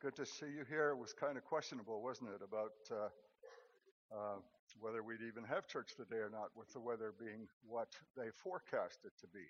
Good 0.00 0.16
to 0.16 0.24
see 0.24 0.46
you 0.46 0.64
here. 0.66 0.88
It 0.92 0.98
was 0.98 1.12
kind 1.12 1.36
of 1.36 1.44
questionable, 1.44 2.02
wasn't 2.02 2.30
it, 2.30 2.40
about 2.42 2.72
uh, 2.90 4.16
uh, 4.16 4.38
whether 4.80 5.02
we'd 5.02 5.20
even 5.20 5.44
have 5.44 5.66
church 5.66 5.90
today 5.94 6.22
or 6.22 6.30
not, 6.30 6.48
with 6.56 6.72
the 6.72 6.80
weather 6.80 7.12
being 7.20 7.46
what 7.68 7.88
they 8.16 8.30
forecast 8.42 9.00
it 9.04 9.12
to 9.20 9.26
be. 9.26 9.44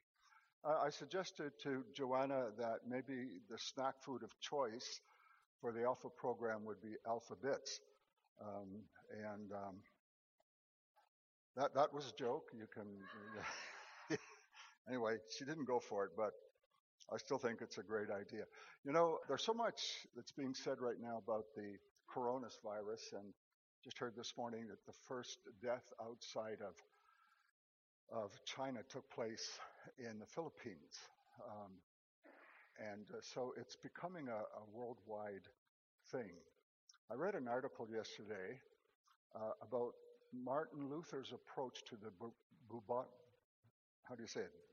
Uh, 0.65 0.81
I 0.85 0.91
suggested 0.91 1.53
to 1.63 1.85
Joanna 1.95 2.47
that 2.59 2.81
maybe 2.85 3.39
the 3.49 3.59
snack 3.59 3.95
food 4.01 4.25
of 4.25 4.31
choice 4.41 5.01
for 5.61 5.71
the 5.71 5.85
Alpha 5.85 6.09
program 6.09 6.65
would 6.65 6.83
be 6.83 6.97
Alpha 7.07 7.37
Bits. 7.41 7.79
Um, 8.43 8.83
and 9.13 9.53
um, 9.53 9.77
that, 11.57 11.75
that 11.77 11.95
was 11.95 12.13
a 12.13 12.19
joke. 12.19 12.51
You 12.59 12.67
can. 12.75 14.19
anyway, 14.89 15.19
she 15.29 15.45
didn't 15.45 15.67
go 15.67 15.79
for 15.79 16.07
it, 16.07 16.11
but 16.17 16.33
I 17.13 17.17
still 17.19 17.39
think 17.39 17.61
it's 17.61 17.79
a 17.79 17.83
great 17.83 18.09
idea. 18.11 18.45
You 18.85 18.93
know, 18.93 19.19
there's 19.27 19.45
so 19.45 19.55
much 19.55 20.07
that's 20.15 20.33
being 20.33 20.55
said 20.55 20.81
right 20.81 21.01
now 21.01 21.19
about 21.19 21.47
the 21.57 21.77
coronavirus, 22.09 23.19
and 23.19 23.35
just 23.83 23.99
heard 23.99 24.15
this 24.17 24.35
morning 24.37 24.67
that 24.69 24.85
the 24.87 24.93
first 25.09 25.39
death 25.63 25.93
outside 26.01 26.59
of 26.61 26.75
of 28.13 28.33
China 28.45 28.81
took 28.89 29.09
place 29.11 29.59
in 29.99 30.19
the 30.19 30.27
Philippines, 30.27 30.99
um, 31.47 31.71
and 32.93 33.07
uh, 33.13 33.21
so 33.23 33.55
it's 33.57 33.77
becoming 33.77 34.27
a, 34.27 34.33
a, 34.33 34.65
worldwide 34.75 35.47
thing. 36.11 36.33
I 37.09 37.15
read 37.15 37.37
an 37.37 37.47
article 37.47 37.87
yesterday 37.89 38.59
uh, 39.37 39.53
about 39.63 39.93
Martin 40.33 40.91
Luther's 40.91 41.33
approach 41.33 41.85
to 41.85 41.97
the 42.03 42.11
bu- 42.19 42.33
how 44.03 44.17
do 44.17 44.23
you 44.23 44.29
say 44.29 44.41
it 44.41 44.70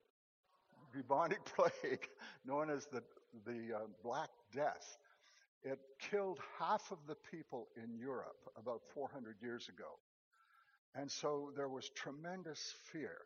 bubonic 0.97 1.43
plague, 1.55 2.07
known 2.45 2.69
as 2.69 2.85
the, 2.87 3.03
the 3.45 3.75
uh, 3.75 3.79
Black 4.03 4.29
Death. 4.53 4.97
It 5.63 5.79
killed 6.11 6.39
half 6.59 6.91
of 6.91 6.99
the 7.07 7.15
people 7.31 7.67
in 7.75 7.97
Europe 7.97 8.37
about 8.57 8.81
400 8.93 9.35
years 9.41 9.69
ago. 9.69 9.99
And 10.95 11.11
so 11.11 11.51
there 11.55 11.67
was 11.67 11.89
tremendous 11.89 12.73
fear. 12.91 13.17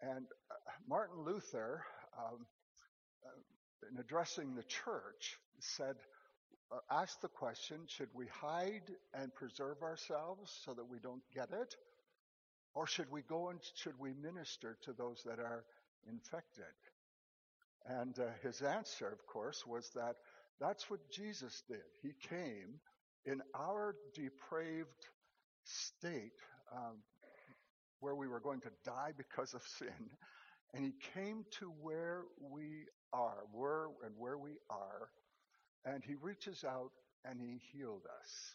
And 0.00 0.26
uh, 0.50 0.54
Martin 0.88 1.24
Luther, 1.24 1.84
um, 2.18 2.46
uh, 3.24 3.90
in 3.92 3.98
addressing 3.98 4.54
the 4.54 4.62
church, 4.64 5.38
said, 5.60 5.96
uh, 6.72 6.78
asked 6.90 7.22
the 7.22 7.28
question 7.28 7.78
should 7.86 8.08
we 8.14 8.26
hide 8.26 8.90
and 9.14 9.32
preserve 9.34 9.82
ourselves 9.82 10.52
so 10.64 10.74
that 10.74 10.88
we 10.88 10.98
don't 10.98 11.22
get 11.34 11.50
it? 11.52 11.76
Or 12.74 12.86
should 12.86 13.10
we 13.10 13.22
go 13.22 13.50
and 13.50 13.60
should 13.74 13.98
we 13.98 14.12
minister 14.14 14.76
to 14.82 14.92
those 14.92 15.22
that 15.24 15.38
are 15.38 15.64
infected. 16.08 16.64
And 17.88 18.18
uh, 18.18 18.24
his 18.42 18.62
answer, 18.62 19.08
of 19.08 19.26
course, 19.26 19.64
was 19.66 19.90
that 19.94 20.16
that's 20.60 20.90
what 20.90 21.08
Jesus 21.10 21.62
did. 21.68 21.84
He 22.02 22.12
came 22.28 22.80
in 23.24 23.42
our 23.54 23.94
depraved 24.14 25.06
state 25.64 26.40
um, 26.72 26.96
where 28.00 28.14
we 28.14 28.28
were 28.28 28.40
going 28.40 28.60
to 28.60 28.70
die 28.84 29.12
because 29.16 29.54
of 29.54 29.62
sin. 29.62 30.10
And 30.74 30.84
he 30.84 30.94
came 31.14 31.44
to 31.58 31.72
where 31.80 32.22
we 32.40 32.86
are, 33.12 33.44
where 33.52 33.86
and 34.04 34.14
where 34.18 34.36
we 34.36 34.58
are, 34.68 35.08
and 35.84 36.02
he 36.04 36.14
reaches 36.20 36.64
out 36.64 36.90
and 37.24 37.40
he 37.40 37.60
healed 37.72 38.02
us 38.20 38.54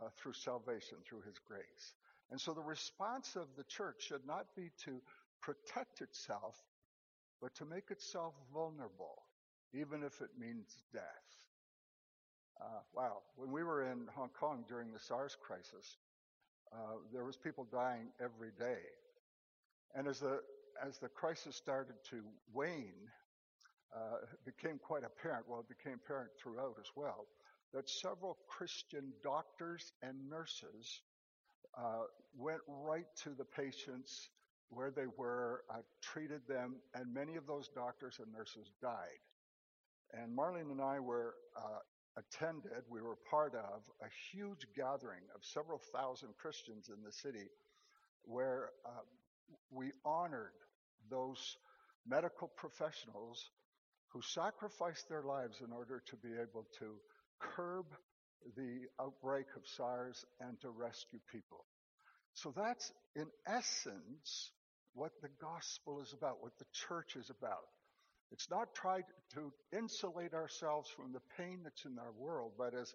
uh, 0.00 0.08
through 0.16 0.34
salvation, 0.34 0.98
through 1.08 1.22
his 1.22 1.36
grace. 1.46 1.94
And 2.30 2.40
so 2.40 2.52
the 2.52 2.62
response 2.62 3.36
of 3.36 3.46
the 3.56 3.64
church 3.64 3.96
should 4.08 4.26
not 4.26 4.46
be 4.56 4.70
to 4.84 5.00
protect 5.40 6.00
itself, 6.00 6.56
but 7.40 7.54
to 7.56 7.64
make 7.64 7.90
itself 7.90 8.34
vulnerable, 8.52 9.22
even 9.74 10.02
if 10.02 10.20
it 10.20 10.30
means 10.38 10.66
death. 10.92 11.02
Uh, 12.60 12.80
wow. 12.94 13.18
When 13.36 13.52
we 13.52 13.62
were 13.62 13.90
in 13.90 14.06
Hong 14.14 14.30
Kong 14.30 14.64
during 14.68 14.92
the 14.92 14.98
SARS 14.98 15.36
crisis, 15.40 15.98
uh, 16.72 16.96
there 17.12 17.24
was 17.24 17.36
people 17.36 17.66
dying 17.70 18.08
every 18.20 18.50
day. 18.58 18.80
And 19.94 20.08
as 20.08 20.20
the, 20.20 20.40
as 20.84 20.98
the 20.98 21.08
crisis 21.08 21.56
started 21.56 21.96
to 22.10 22.22
wane, 22.52 23.10
uh, 23.94 24.16
it 24.32 24.56
became 24.56 24.78
quite 24.78 25.04
apparent, 25.04 25.46
well, 25.48 25.60
it 25.60 25.68
became 25.68 25.98
apparent 26.04 26.30
throughout 26.42 26.76
as 26.80 26.90
well, 26.96 27.26
that 27.72 27.88
several 27.88 28.38
Christian 28.48 29.12
doctors 29.22 29.92
and 30.02 30.28
nurses 30.28 31.00
uh, 31.78 32.04
went 32.36 32.60
right 32.66 33.06
to 33.24 33.30
the 33.30 33.44
patients 33.44 34.28
where 34.68 34.90
they 34.90 35.06
were, 35.16 35.62
uh, 35.70 35.82
treated 36.02 36.42
them, 36.48 36.76
and 36.94 37.12
many 37.12 37.36
of 37.36 37.46
those 37.46 37.68
doctors 37.68 38.18
and 38.22 38.32
nurses 38.32 38.72
died. 38.82 39.20
And 40.12 40.36
Marlene 40.36 40.70
and 40.70 40.80
I 40.80 41.00
were 41.00 41.34
uh, 41.56 41.80
attended, 42.16 42.84
we 42.88 43.02
were 43.02 43.16
part 43.30 43.54
of 43.54 43.82
a 44.02 44.08
huge 44.30 44.66
gathering 44.74 45.22
of 45.34 45.44
several 45.44 45.80
thousand 45.94 46.30
Christians 46.38 46.88
in 46.88 47.02
the 47.04 47.12
city 47.12 47.48
where 48.22 48.70
uh, 48.84 48.90
we 49.70 49.92
honored 50.04 50.52
those 51.10 51.56
medical 52.06 52.48
professionals 52.48 53.50
who 54.08 54.20
sacrificed 54.22 55.08
their 55.08 55.22
lives 55.22 55.60
in 55.64 55.72
order 55.72 56.02
to 56.06 56.16
be 56.16 56.30
able 56.34 56.66
to 56.78 56.94
curb 57.38 57.86
the 58.56 58.86
outbreak 59.00 59.46
of 59.56 59.62
SARS 59.66 60.24
and 60.40 60.60
to 60.60 60.70
rescue 60.70 61.18
people. 61.30 61.64
So 62.36 62.52
that's 62.54 62.92
in 63.14 63.26
essence 63.46 64.50
what 64.92 65.12
the 65.22 65.30
gospel 65.40 66.02
is 66.02 66.12
about, 66.12 66.42
what 66.42 66.58
the 66.58 66.66
church 66.72 67.16
is 67.16 67.30
about. 67.30 67.64
It's 68.30 68.50
not 68.50 68.74
trying 68.74 69.04
to 69.34 69.52
insulate 69.72 70.34
ourselves 70.34 70.90
from 70.90 71.12
the 71.14 71.22
pain 71.38 71.60
that's 71.64 71.86
in 71.86 71.98
our 71.98 72.12
world, 72.12 72.52
but 72.58 72.74
as 72.74 72.92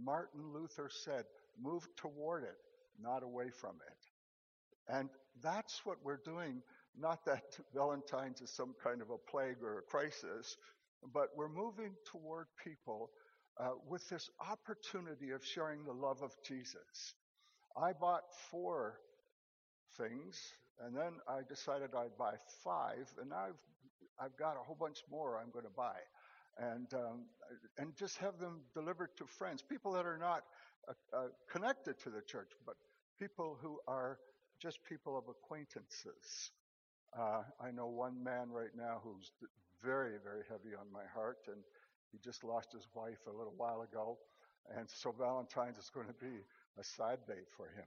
Martin 0.00 0.52
Luther 0.52 0.88
said, 1.04 1.24
move 1.60 1.82
toward 1.96 2.44
it, 2.44 2.58
not 3.00 3.24
away 3.24 3.50
from 3.50 3.74
it. 3.88 4.94
And 4.94 5.08
that's 5.42 5.80
what 5.84 5.96
we're 6.04 6.20
doing. 6.24 6.62
Not 6.96 7.24
that 7.24 7.58
Valentine's 7.74 8.40
is 8.40 8.54
some 8.54 8.74
kind 8.84 9.02
of 9.02 9.10
a 9.10 9.18
plague 9.30 9.62
or 9.64 9.78
a 9.78 9.82
crisis, 9.82 10.56
but 11.12 11.30
we're 11.36 11.48
moving 11.48 11.94
toward 12.12 12.46
people 12.62 13.10
uh, 13.58 13.70
with 13.88 14.08
this 14.10 14.30
opportunity 14.48 15.30
of 15.30 15.44
sharing 15.44 15.84
the 15.84 15.92
love 15.92 16.22
of 16.22 16.30
Jesus. 16.46 17.14
I 17.80 17.92
bought 17.92 18.24
four 18.50 19.00
things, 19.98 20.52
and 20.80 20.96
then 20.96 21.14
I 21.28 21.40
decided 21.48 21.90
I'd 21.94 22.16
buy 22.18 22.34
five, 22.64 23.12
and 23.20 23.32
I've 23.32 23.60
I've 24.18 24.36
got 24.38 24.56
a 24.56 24.60
whole 24.60 24.76
bunch 24.78 25.04
more 25.10 25.38
I'm 25.38 25.50
going 25.50 25.66
to 25.66 25.76
buy, 25.76 25.96
and 26.58 26.92
um, 26.94 27.26
and 27.76 27.94
just 27.94 28.16
have 28.18 28.38
them 28.38 28.60
delivered 28.72 29.10
to 29.18 29.26
friends, 29.26 29.62
people 29.62 29.92
that 29.92 30.06
are 30.06 30.16
not 30.16 30.44
uh, 30.88 30.92
uh, 31.16 31.28
connected 31.50 31.98
to 32.00 32.10
the 32.10 32.22
church, 32.22 32.50
but 32.64 32.76
people 33.18 33.58
who 33.60 33.78
are 33.86 34.18
just 34.60 34.82
people 34.84 35.18
of 35.18 35.24
acquaintances. 35.28 36.50
Uh, 37.18 37.42
I 37.60 37.70
know 37.70 37.86
one 37.86 38.22
man 38.22 38.50
right 38.50 38.74
now 38.74 39.00
who's 39.04 39.32
very 39.84 40.16
very 40.24 40.44
heavy 40.48 40.74
on 40.74 40.90
my 40.90 41.04
heart, 41.14 41.38
and 41.48 41.58
he 42.10 42.18
just 42.24 42.42
lost 42.42 42.72
his 42.72 42.86
wife 42.94 43.20
a 43.26 43.36
little 43.36 43.54
while 43.58 43.82
ago, 43.82 44.16
and 44.74 44.88
so 44.88 45.12
Valentine's 45.12 45.76
is 45.76 45.90
going 45.90 46.06
to 46.06 46.14
be 46.14 46.40
a 46.78 46.84
side 46.84 47.20
day 47.26 47.42
for 47.56 47.68
him. 47.68 47.86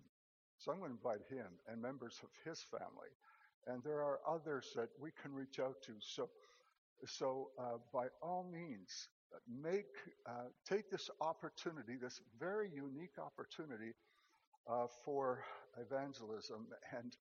So 0.57 0.71
I'm 0.71 0.79
going 0.79 0.91
to 0.91 0.97
invite 0.97 1.25
him 1.29 1.47
and 1.67 1.81
members 1.81 2.19
of 2.23 2.29
his 2.45 2.61
family. 2.61 3.11
And 3.67 3.83
there 3.83 4.03
are 4.03 4.19
others 4.27 4.67
that 4.75 4.89
we 4.99 5.11
can 5.21 5.33
reach 5.33 5.59
out 5.59 5.75
to. 5.85 5.93
So, 5.99 6.29
so 7.05 7.49
uh, 7.59 7.77
by 7.93 8.07
all 8.21 8.49
means, 8.51 9.09
make 9.47 9.85
uh, 10.27 10.49
take 10.67 10.89
this 10.89 11.09
opportunity, 11.21 11.95
this 12.01 12.19
very 12.39 12.69
unique 12.73 13.17
opportunity 13.19 13.93
uh, 14.69 14.87
for 15.05 15.43
evangelism, 15.79 16.67
and 16.97 17.15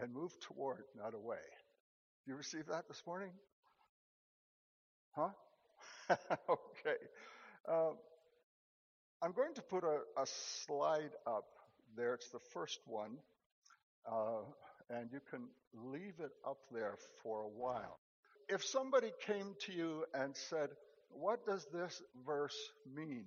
and 0.00 0.12
move 0.12 0.32
toward, 0.40 0.84
not 0.96 1.14
away. 1.14 1.44
You 2.26 2.36
receive 2.36 2.66
that 2.66 2.88
this 2.88 3.02
morning? 3.06 3.30
Huh? 5.14 5.30
okay. 6.10 6.98
Uh, 9.20 9.26
I'm 9.26 9.32
going 9.32 9.54
to 9.54 9.62
put 9.62 9.84
a, 9.84 10.00
a 10.20 10.26
slide 10.66 11.12
up 11.26 11.44
there. 11.96 12.14
It's 12.14 12.30
the 12.30 12.40
first 12.52 12.80
one. 12.86 13.18
Uh, 14.10 14.42
and 14.90 15.10
you 15.12 15.20
can 15.30 15.48
leave 15.74 16.14
it 16.20 16.32
up 16.46 16.58
there 16.72 16.94
for 17.22 17.42
a 17.42 17.48
while. 17.48 17.98
If 18.48 18.64
somebody 18.64 19.10
came 19.26 19.54
to 19.66 19.72
you 19.72 20.04
and 20.14 20.36
said, 20.36 20.70
What 21.10 21.44
does 21.44 21.66
this 21.72 22.02
verse 22.24 22.56
mean? 22.94 23.26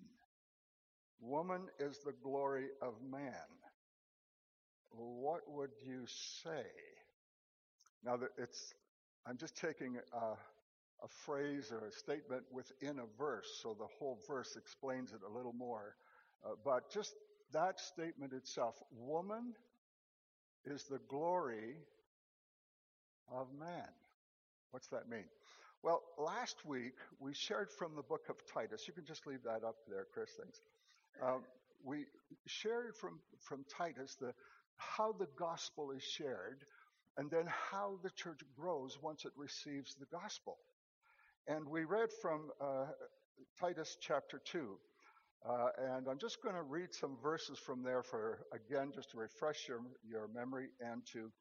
Woman 1.21 1.67
is 1.79 1.97
the 2.05 2.13
glory 2.23 2.67
of 2.81 2.93
man. 3.01 3.33
What 4.91 5.41
would 5.51 5.71
you 5.85 6.05
say? 6.43 6.65
Now, 8.05 8.17
it's, 8.37 8.73
I'm 9.25 9.37
just 9.37 9.57
taking 9.57 9.97
a, 10.13 10.25
a 11.03 11.07
phrase 11.07 11.71
or 11.71 11.87
a 11.87 11.91
statement 11.91 12.43
within 12.51 12.99
a 12.99 13.05
verse, 13.17 13.59
so 13.61 13.75
the 13.77 13.87
whole 13.97 14.19
verse 14.27 14.55
explains 14.57 15.13
it 15.13 15.21
a 15.27 15.37
little 15.37 15.53
more. 15.53 15.95
Uh, 16.45 16.51
but 16.63 16.91
just 16.91 17.13
that 17.53 17.79
statement 17.79 18.33
itself, 18.33 18.75
woman 18.91 19.53
is 20.65 20.85
the 20.85 20.99
glory 21.07 21.75
of 23.31 23.47
man. 23.57 23.89
What's 24.71 24.87
that 24.87 25.09
mean? 25.09 25.25
Well, 25.81 26.01
last 26.17 26.65
week 26.65 26.95
we 27.19 27.33
shared 27.33 27.71
from 27.71 27.95
the 27.95 28.03
book 28.03 28.25
of 28.29 28.35
Titus. 28.53 28.85
You 28.87 28.93
can 28.93 29.05
just 29.05 29.25
leave 29.25 29.43
that 29.43 29.63
up 29.65 29.75
there, 29.87 30.05
Chris. 30.13 30.31
Thanks. 30.37 30.61
Um, 31.23 31.43
we 31.83 32.05
shared 32.45 32.95
from, 32.95 33.19
from 33.39 33.65
Titus 33.77 34.15
the, 34.19 34.33
how 34.75 35.13
the 35.13 35.27
gospel 35.37 35.91
is 35.91 36.03
shared 36.03 36.65
and 37.17 37.31
then 37.31 37.45
how 37.71 37.99
the 38.03 38.09
church 38.11 38.41
grows 38.57 38.97
once 39.01 39.25
it 39.25 39.31
receives 39.35 39.95
the 39.95 40.05
gospel. 40.05 40.57
And 41.49 41.67
we 41.67 41.83
read 41.83 42.09
from 42.21 42.51
uh, 42.61 42.85
Titus 43.59 43.97
chapter 43.99 44.39
2. 44.51 44.77
Uh, 45.49 45.69
and 45.95 46.07
I'm 46.07 46.19
just 46.19 46.43
going 46.43 46.53
to 46.53 46.61
read 46.61 46.93
some 46.93 47.17
verses 47.23 47.57
from 47.57 47.81
there 47.81 48.03
for, 48.03 48.45
again, 48.53 48.91
just 48.93 49.09
to 49.11 49.17
refresh 49.17 49.67
your, 49.67 49.79
your 50.07 50.27
memory 50.27 50.67
and 50.79 51.01
to, 51.13 51.31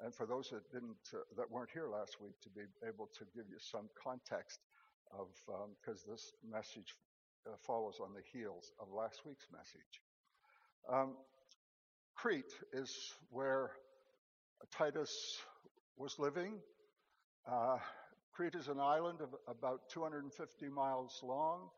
and 0.00 0.12
for 0.12 0.26
those 0.26 0.50
that 0.50 0.68
didn't, 0.72 0.96
uh, 1.14 1.18
that 1.36 1.48
weren't 1.48 1.70
here 1.72 1.86
last 1.86 2.16
week, 2.20 2.34
to 2.42 2.48
be 2.50 2.62
able 2.84 3.08
to 3.16 3.24
give 3.36 3.44
you 3.48 3.58
some 3.60 3.88
context 4.02 4.58
of, 5.16 5.28
because 5.80 6.02
um, 6.06 6.10
this 6.10 6.32
message 6.44 6.96
uh, 7.46 7.54
follows 7.64 8.00
on 8.02 8.08
the 8.14 8.22
heels 8.36 8.72
of 8.80 8.88
last 8.92 9.20
week's 9.24 9.46
message. 9.52 10.00
Um, 10.92 11.14
Crete 12.16 12.52
is 12.72 12.92
where 13.30 13.70
Titus 14.76 15.38
was 15.96 16.18
living. 16.18 16.54
Uh, 17.48 17.76
Crete 18.32 18.54
is 18.54 18.68
an 18.68 18.80
island 18.80 19.20
of 19.20 19.28
about 19.46 19.90
250 19.90 20.68
miles 20.70 21.20
long, 21.22 21.68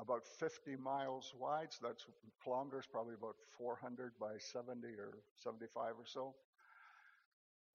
about 0.00 0.26
50 0.40 0.74
miles 0.76 1.32
wide. 1.38 1.68
So 1.70 1.86
that's 1.86 2.04
kilometers, 2.42 2.86
probably 2.90 3.14
about 3.14 3.36
400 3.56 4.12
by 4.20 4.34
70 4.38 4.88
or 4.98 5.18
75 5.44 5.92
or 5.98 6.04
so. 6.04 6.34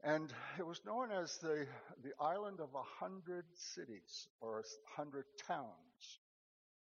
And 0.04 0.34
it 0.60 0.66
was 0.66 0.82
known 0.86 1.12
as 1.12 1.38
the, 1.38 1.66
the 2.04 2.12
island 2.20 2.60
of 2.60 2.70
a 2.76 3.06
hundred 3.06 3.46
cities 3.56 4.28
or 4.42 4.60
a 4.60 4.64
hundred 4.96 5.26
towns. 5.48 6.20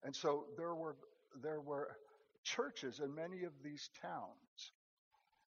And 0.05 0.15
so 0.15 0.45
there 0.57 0.75
were, 0.75 0.97
there 1.43 1.61
were 1.61 1.97
churches 2.45 3.01
in 3.01 3.13
many 3.15 3.43
of 3.43 3.53
these 3.65 3.91
towns. 4.01 4.73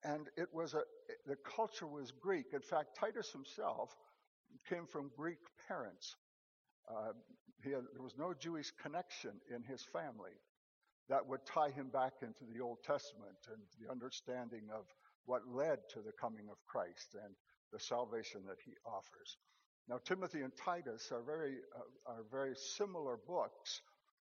And 0.04 0.30
it 0.36 0.48
was 0.52 0.74
a, 0.74 0.82
the 1.28 1.36
culture 1.36 1.86
was 1.86 2.12
Greek. 2.12 2.48
In 2.54 2.62
fact, 2.62 2.98
Titus 3.00 3.32
himself 3.32 3.96
came 4.68 4.86
from 4.86 5.12
Greek 5.16 5.38
parents. 5.70 6.16
Uh, 6.90 7.14
had, 7.64 7.86
there 7.94 8.04
was 8.04 8.18
no 8.18 8.34
Jewish 8.34 8.72
connection 8.82 9.32
in 9.54 9.64
his 9.64 9.86
family 9.94 10.34
that 11.10 11.26
would 11.28 11.46
tie 11.46 11.70
him 11.70 11.90
back 11.90 12.14
into 12.22 12.46
the 12.52 12.62
Old 12.62 12.78
Testament 12.84 13.38
and 13.48 13.62
the 13.80 13.92
understanding 13.92 14.70
of 14.74 14.86
what 15.26 15.42
led 15.48 15.80
to 15.94 16.00
the 16.00 16.12
coming 16.20 16.48
of 16.52 16.58
Christ 16.66 17.14
and 17.14 17.34
the 17.72 17.80
salvation 17.80 18.42
that 18.48 18.58
he 18.66 18.74
offers. 18.86 19.38
Now, 19.88 20.00
Timothy 20.06 20.42
and 20.42 20.52
Titus 20.56 21.12
are 21.12 21.22
very, 21.22 21.58
uh, 21.76 22.12
are 22.12 22.24
very 22.32 22.56
similar 22.78 23.18
books. 23.28 23.82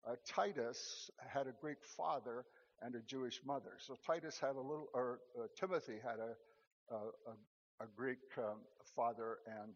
Uh, 0.08 0.16
Titus 0.28 1.10
had 1.32 1.46
a 1.46 1.54
Greek 1.60 1.78
father 1.96 2.44
and 2.82 2.94
a 2.94 3.00
Jewish 3.00 3.40
mother. 3.46 3.78
So 3.78 3.96
Titus 4.06 4.38
had 4.38 4.56
a 4.56 4.60
little, 4.60 4.88
or 4.94 5.20
uh, 5.38 5.46
Timothy 5.58 5.98
had 6.02 6.19
a, 6.19 6.94
a, 6.94 7.84
a 7.84 7.86
Greek 7.96 8.19
um, 8.38 8.60
father 8.94 9.38
and 9.46 9.75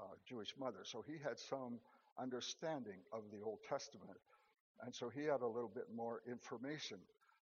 uh, 0.00 0.14
Jewish 0.28 0.54
mother. 0.58 0.80
So 0.84 1.04
he 1.06 1.14
had 1.22 1.38
some 1.38 1.78
understanding 2.18 2.98
of 3.12 3.22
the 3.32 3.44
Old 3.44 3.58
Testament. 3.68 4.18
And 4.84 4.94
so 4.94 5.08
he 5.08 5.24
had 5.24 5.40
a 5.40 5.46
little 5.46 5.70
bit 5.72 5.86
more 5.94 6.20
information 6.30 6.98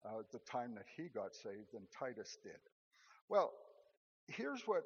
uh, 0.05 0.19
at 0.19 0.31
the 0.31 0.39
time 0.39 0.75
that 0.75 0.85
he 0.95 1.09
got 1.09 1.35
saved 1.35 1.73
than 1.73 1.83
Titus 1.97 2.37
did. 2.43 2.59
Well, 3.29 3.51
here's 4.27 4.61
what 4.65 4.83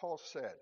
Paul 0.00 0.20
said. 0.32 0.54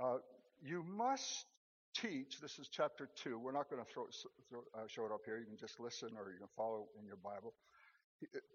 Uh, 0.00 0.18
you 0.62 0.82
must 0.82 1.46
teach, 1.94 2.40
this 2.40 2.58
is 2.58 2.68
chapter 2.68 3.08
2. 3.22 3.38
We're 3.38 3.52
not 3.52 3.68
going 3.68 3.84
to 3.84 3.90
throw, 3.90 4.06
throw, 4.48 4.60
uh, 4.74 4.86
show 4.86 5.04
it 5.06 5.12
up 5.12 5.20
here. 5.24 5.38
You 5.38 5.46
can 5.46 5.56
just 5.56 5.80
listen 5.80 6.10
or 6.16 6.30
you 6.32 6.38
can 6.38 6.48
follow 6.56 6.86
in 6.98 7.06
your 7.06 7.16
Bible. 7.16 7.54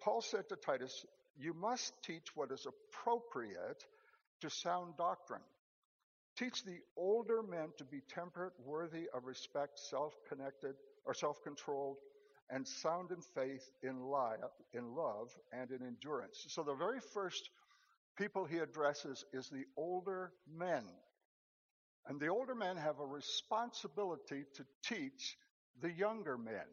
Paul 0.01 0.21
said 0.21 0.47
to 0.49 0.55
Titus, 0.55 1.05
You 1.37 1.53
must 1.53 1.93
teach 2.03 2.35
what 2.35 2.51
is 2.51 2.65
appropriate 2.65 3.83
to 4.41 4.49
sound 4.49 4.97
doctrine. 4.97 5.41
Teach 6.37 6.63
the 6.63 6.79
older 6.97 7.41
men 7.41 7.69
to 7.77 7.85
be 7.85 8.01
temperate, 8.13 8.53
worthy 8.63 9.07
of 9.13 9.25
respect, 9.25 9.79
self 9.79 10.13
connected, 10.27 10.75
or 11.05 11.13
self 11.13 11.41
controlled, 11.43 11.97
and 12.49 12.67
sound 12.67 13.11
in 13.11 13.21
faith, 13.21 13.69
in, 13.83 14.01
lie, 14.01 14.35
in 14.73 14.95
love, 14.95 15.29
and 15.51 15.71
in 15.71 15.81
endurance. 15.85 16.45
So 16.49 16.63
the 16.63 16.75
very 16.75 16.99
first 16.99 17.49
people 18.17 18.45
he 18.45 18.57
addresses 18.57 19.23
is 19.33 19.49
the 19.49 19.65
older 19.77 20.31
men. 20.47 20.83
And 22.07 22.19
the 22.19 22.27
older 22.27 22.53
men 22.53 22.77
have 22.77 22.99
a 22.99 23.05
responsibility 23.05 24.43
to 24.55 24.65
teach 24.83 25.37
the 25.81 25.91
younger 25.91 26.37
men. 26.37 26.67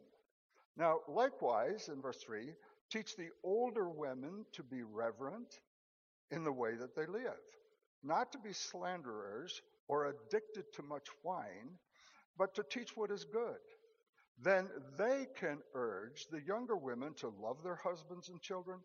Now, 0.77 0.99
likewise, 1.07 1.89
in 1.89 2.01
verse 2.01 2.17
3, 2.25 2.53
teach 2.91 3.15
the 3.15 3.29
older 3.43 3.89
women 3.89 4.45
to 4.53 4.63
be 4.63 4.83
reverent 4.83 5.59
in 6.31 6.43
the 6.43 6.51
way 6.51 6.75
that 6.75 6.95
they 6.95 7.05
live, 7.05 7.41
not 8.03 8.31
to 8.31 8.37
be 8.37 8.53
slanderers 8.53 9.61
or 9.87 10.07
addicted 10.07 10.65
to 10.73 10.83
much 10.83 11.07
wine, 11.23 11.77
but 12.37 12.55
to 12.55 12.63
teach 12.63 12.95
what 12.95 13.11
is 13.11 13.25
good. 13.25 13.59
Then 14.41 14.67
they 14.97 15.27
can 15.39 15.59
urge 15.75 16.25
the 16.31 16.41
younger 16.41 16.75
women 16.75 17.13
to 17.15 17.33
love 17.39 17.57
their 17.63 17.79
husbands 17.83 18.29
and 18.29 18.41
children, 18.41 18.79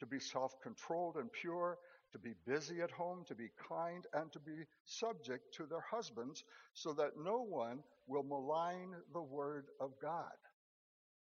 to 0.00 0.06
be 0.06 0.20
self 0.20 0.60
controlled 0.62 1.16
and 1.16 1.30
pure, 1.32 1.78
to 2.12 2.18
be 2.18 2.34
busy 2.46 2.80
at 2.80 2.90
home, 2.90 3.24
to 3.26 3.34
be 3.34 3.48
kind, 3.68 4.06
and 4.14 4.32
to 4.32 4.38
be 4.38 4.64
subject 4.84 5.54
to 5.54 5.66
their 5.66 5.84
husbands, 5.90 6.44
so 6.74 6.92
that 6.92 7.12
no 7.18 7.42
one 7.42 7.80
will 8.06 8.22
malign 8.22 8.94
the 9.12 9.22
word 9.22 9.66
of 9.80 9.90
God. 10.00 10.36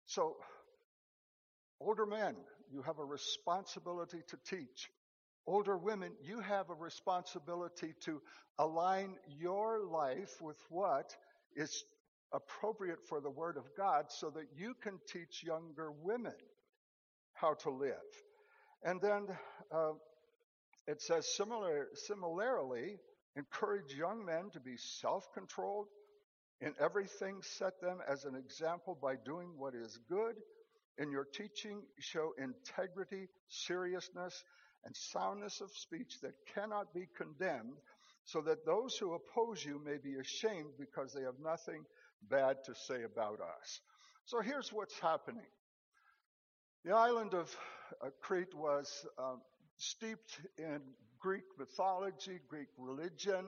So, 0.06 0.38
older 1.81 2.06
men, 2.06 2.36
you 2.72 2.81
have 2.84 3.00
a 3.00 3.06
responsibility 3.06 4.19
to 4.28 4.38
teach. 4.45 4.89
Older 5.47 5.77
women, 5.77 6.11
you 6.21 6.41
have 6.41 6.69
a 6.69 6.73
responsibility 6.75 7.94
to 8.01 8.21
align 8.59 9.15
your 9.39 9.79
life 9.85 10.41
with 10.41 10.57
what 10.69 11.15
is 11.55 11.85
appropriate 12.33 12.99
for 13.07 13.21
the 13.21 13.29
Word 13.29 13.55
of 13.55 13.63
God 13.77 14.07
so 14.09 14.29
that 14.31 14.47
you 14.57 14.73
can 14.83 14.99
teach 15.07 15.45
younger 15.45 15.91
women 16.03 16.35
how 17.33 17.53
to 17.53 17.69
live. 17.69 17.94
And 18.83 18.99
then 19.01 19.27
uh, 19.73 19.94
it 20.85 21.01
says, 21.01 21.33
similar, 21.35 21.88
similarly, 21.93 22.97
encourage 23.38 23.95
young 23.95 24.25
men 24.25 24.50
to 24.51 24.59
be 24.59 24.75
self 24.75 25.31
controlled. 25.33 25.88
In 26.59 26.73
everything, 26.79 27.38
set 27.41 27.79
them 27.81 28.00
as 28.09 28.25
an 28.25 28.35
example 28.35 28.97
by 29.01 29.15
doing 29.15 29.50
what 29.57 29.75
is 29.75 29.97
good. 30.09 30.36
In 30.98 31.12
your 31.12 31.25
teaching, 31.25 31.83
show 32.00 32.33
integrity, 32.38 33.27
seriousness, 33.48 34.43
and 34.86 34.96
soundness 34.96 35.62
of 35.62 35.72
speech 35.72 36.19
that 36.22 36.34
cannot 36.53 36.93
be 36.93 37.07
condemned, 37.17 37.77
so 38.24 38.41
that 38.41 38.65
those 38.65 38.98
who 38.98 39.13
oppose 39.13 39.63
you 39.63 39.81
may 39.84 39.98
be 39.98 40.15
ashamed 40.19 40.72
because 40.77 41.13
they 41.13 41.22
have 41.22 41.39
nothing 41.41 41.86
bad 42.29 42.57
to 42.65 42.75
say 42.75 43.03
about 43.03 43.39
us. 43.39 43.79
So 44.25 44.41
here's 44.41 44.74
what's 44.74 45.00
happening. 45.00 45.46
The 46.84 46.93
island 46.93 47.34
of 47.34 47.55
uh, 48.03 48.10
Crete 48.22 48.53
was 48.53 49.05
um, 49.17 49.41
steeped 49.77 50.39
in 50.57 50.81
Greek 51.19 51.43
mythology, 51.57 52.39
Greek 52.50 52.67
religion. 52.77 53.46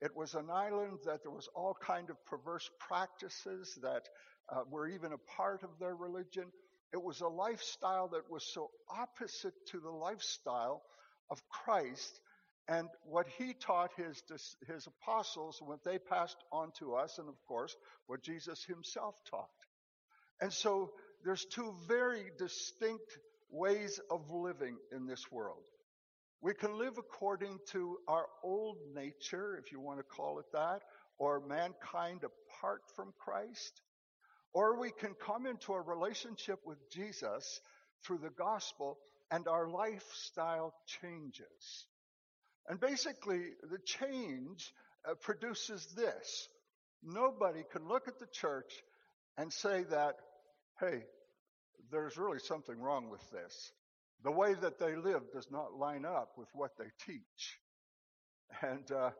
It 0.00 0.16
was 0.16 0.34
an 0.34 0.50
island 0.50 0.98
that 1.06 1.22
there 1.22 1.32
was 1.32 1.48
all 1.54 1.76
kind 1.80 2.10
of 2.10 2.16
perverse 2.26 2.68
practices 2.78 3.78
that 3.82 4.08
uh, 4.50 4.62
were 4.70 4.88
even 4.88 5.12
a 5.12 5.18
part 5.36 5.62
of 5.62 5.70
their 5.80 5.94
religion. 5.94 6.44
It 6.92 7.02
was 7.02 7.20
a 7.20 7.28
lifestyle 7.28 8.08
that 8.08 8.30
was 8.30 8.44
so 8.52 8.70
opposite 8.90 9.54
to 9.68 9.80
the 9.80 9.90
lifestyle 9.90 10.82
of 11.30 11.40
Christ 11.48 12.20
and 12.68 12.88
what 13.04 13.26
he 13.38 13.54
taught 13.54 13.90
his, 13.96 14.22
his 14.68 14.86
apostles, 14.86 15.60
what 15.60 15.82
they 15.84 15.98
passed 15.98 16.36
on 16.52 16.70
to 16.78 16.94
us, 16.94 17.18
and 17.18 17.28
of 17.28 17.34
course, 17.48 17.74
what 18.06 18.22
Jesus 18.22 18.62
himself 18.64 19.14
taught. 19.28 19.48
And 20.40 20.52
so 20.52 20.92
there's 21.24 21.44
two 21.44 21.74
very 21.88 22.30
distinct 22.38 23.18
ways 23.50 24.00
of 24.10 24.30
living 24.30 24.76
in 24.92 25.06
this 25.06 25.30
world. 25.30 25.62
We 26.40 26.54
can 26.54 26.78
live 26.78 26.98
according 26.98 27.58
to 27.70 27.98
our 28.08 28.26
old 28.42 28.76
nature, 28.94 29.56
if 29.56 29.70
you 29.72 29.80
want 29.80 29.98
to 29.98 30.04
call 30.04 30.38
it 30.40 30.46
that, 30.52 30.82
or 31.18 31.40
mankind 31.40 32.22
apart 32.24 32.82
from 32.96 33.12
Christ. 33.18 33.80
Or 34.52 34.78
we 34.78 34.90
can 34.90 35.14
come 35.14 35.46
into 35.46 35.72
a 35.72 35.80
relationship 35.80 36.60
with 36.66 36.78
Jesus 36.90 37.60
through 38.04 38.18
the 38.18 38.30
gospel 38.30 38.98
and 39.30 39.48
our 39.48 39.68
lifestyle 39.68 40.74
changes. 40.86 41.86
And 42.68 42.78
basically, 42.78 43.40
the 43.62 43.78
change 43.84 44.72
uh, 45.08 45.14
produces 45.14 45.86
this. 45.96 46.48
Nobody 47.02 47.62
can 47.72 47.88
look 47.88 48.08
at 48.08 48.18
the 48.18 48.28
church 48.32 48.72
and 49.36 49.52
say 49.52 49.84
that, 49.84 50.16
hey, 50.80 51.02
there's 51.90 52.16
really 52.16 52.38
something 52.38 52.78
wrong 52.78 53.10
with 53.10 53.30
this. 53.30 53.72
The 54.22 54.30
way 54.30 54.54
that 54.54 54.78
they 54.78 54.96
live 54.96 55.22
does 55.32 55.50
not 55.50 55.74
line 55.74 56.04
up 56.04 56.32
with 56.36 56.48
what 56.54 56.76
they 56.78 56.90
teach. 57.06 57.58
And 58.60 58.90
uh, 58.92 59.10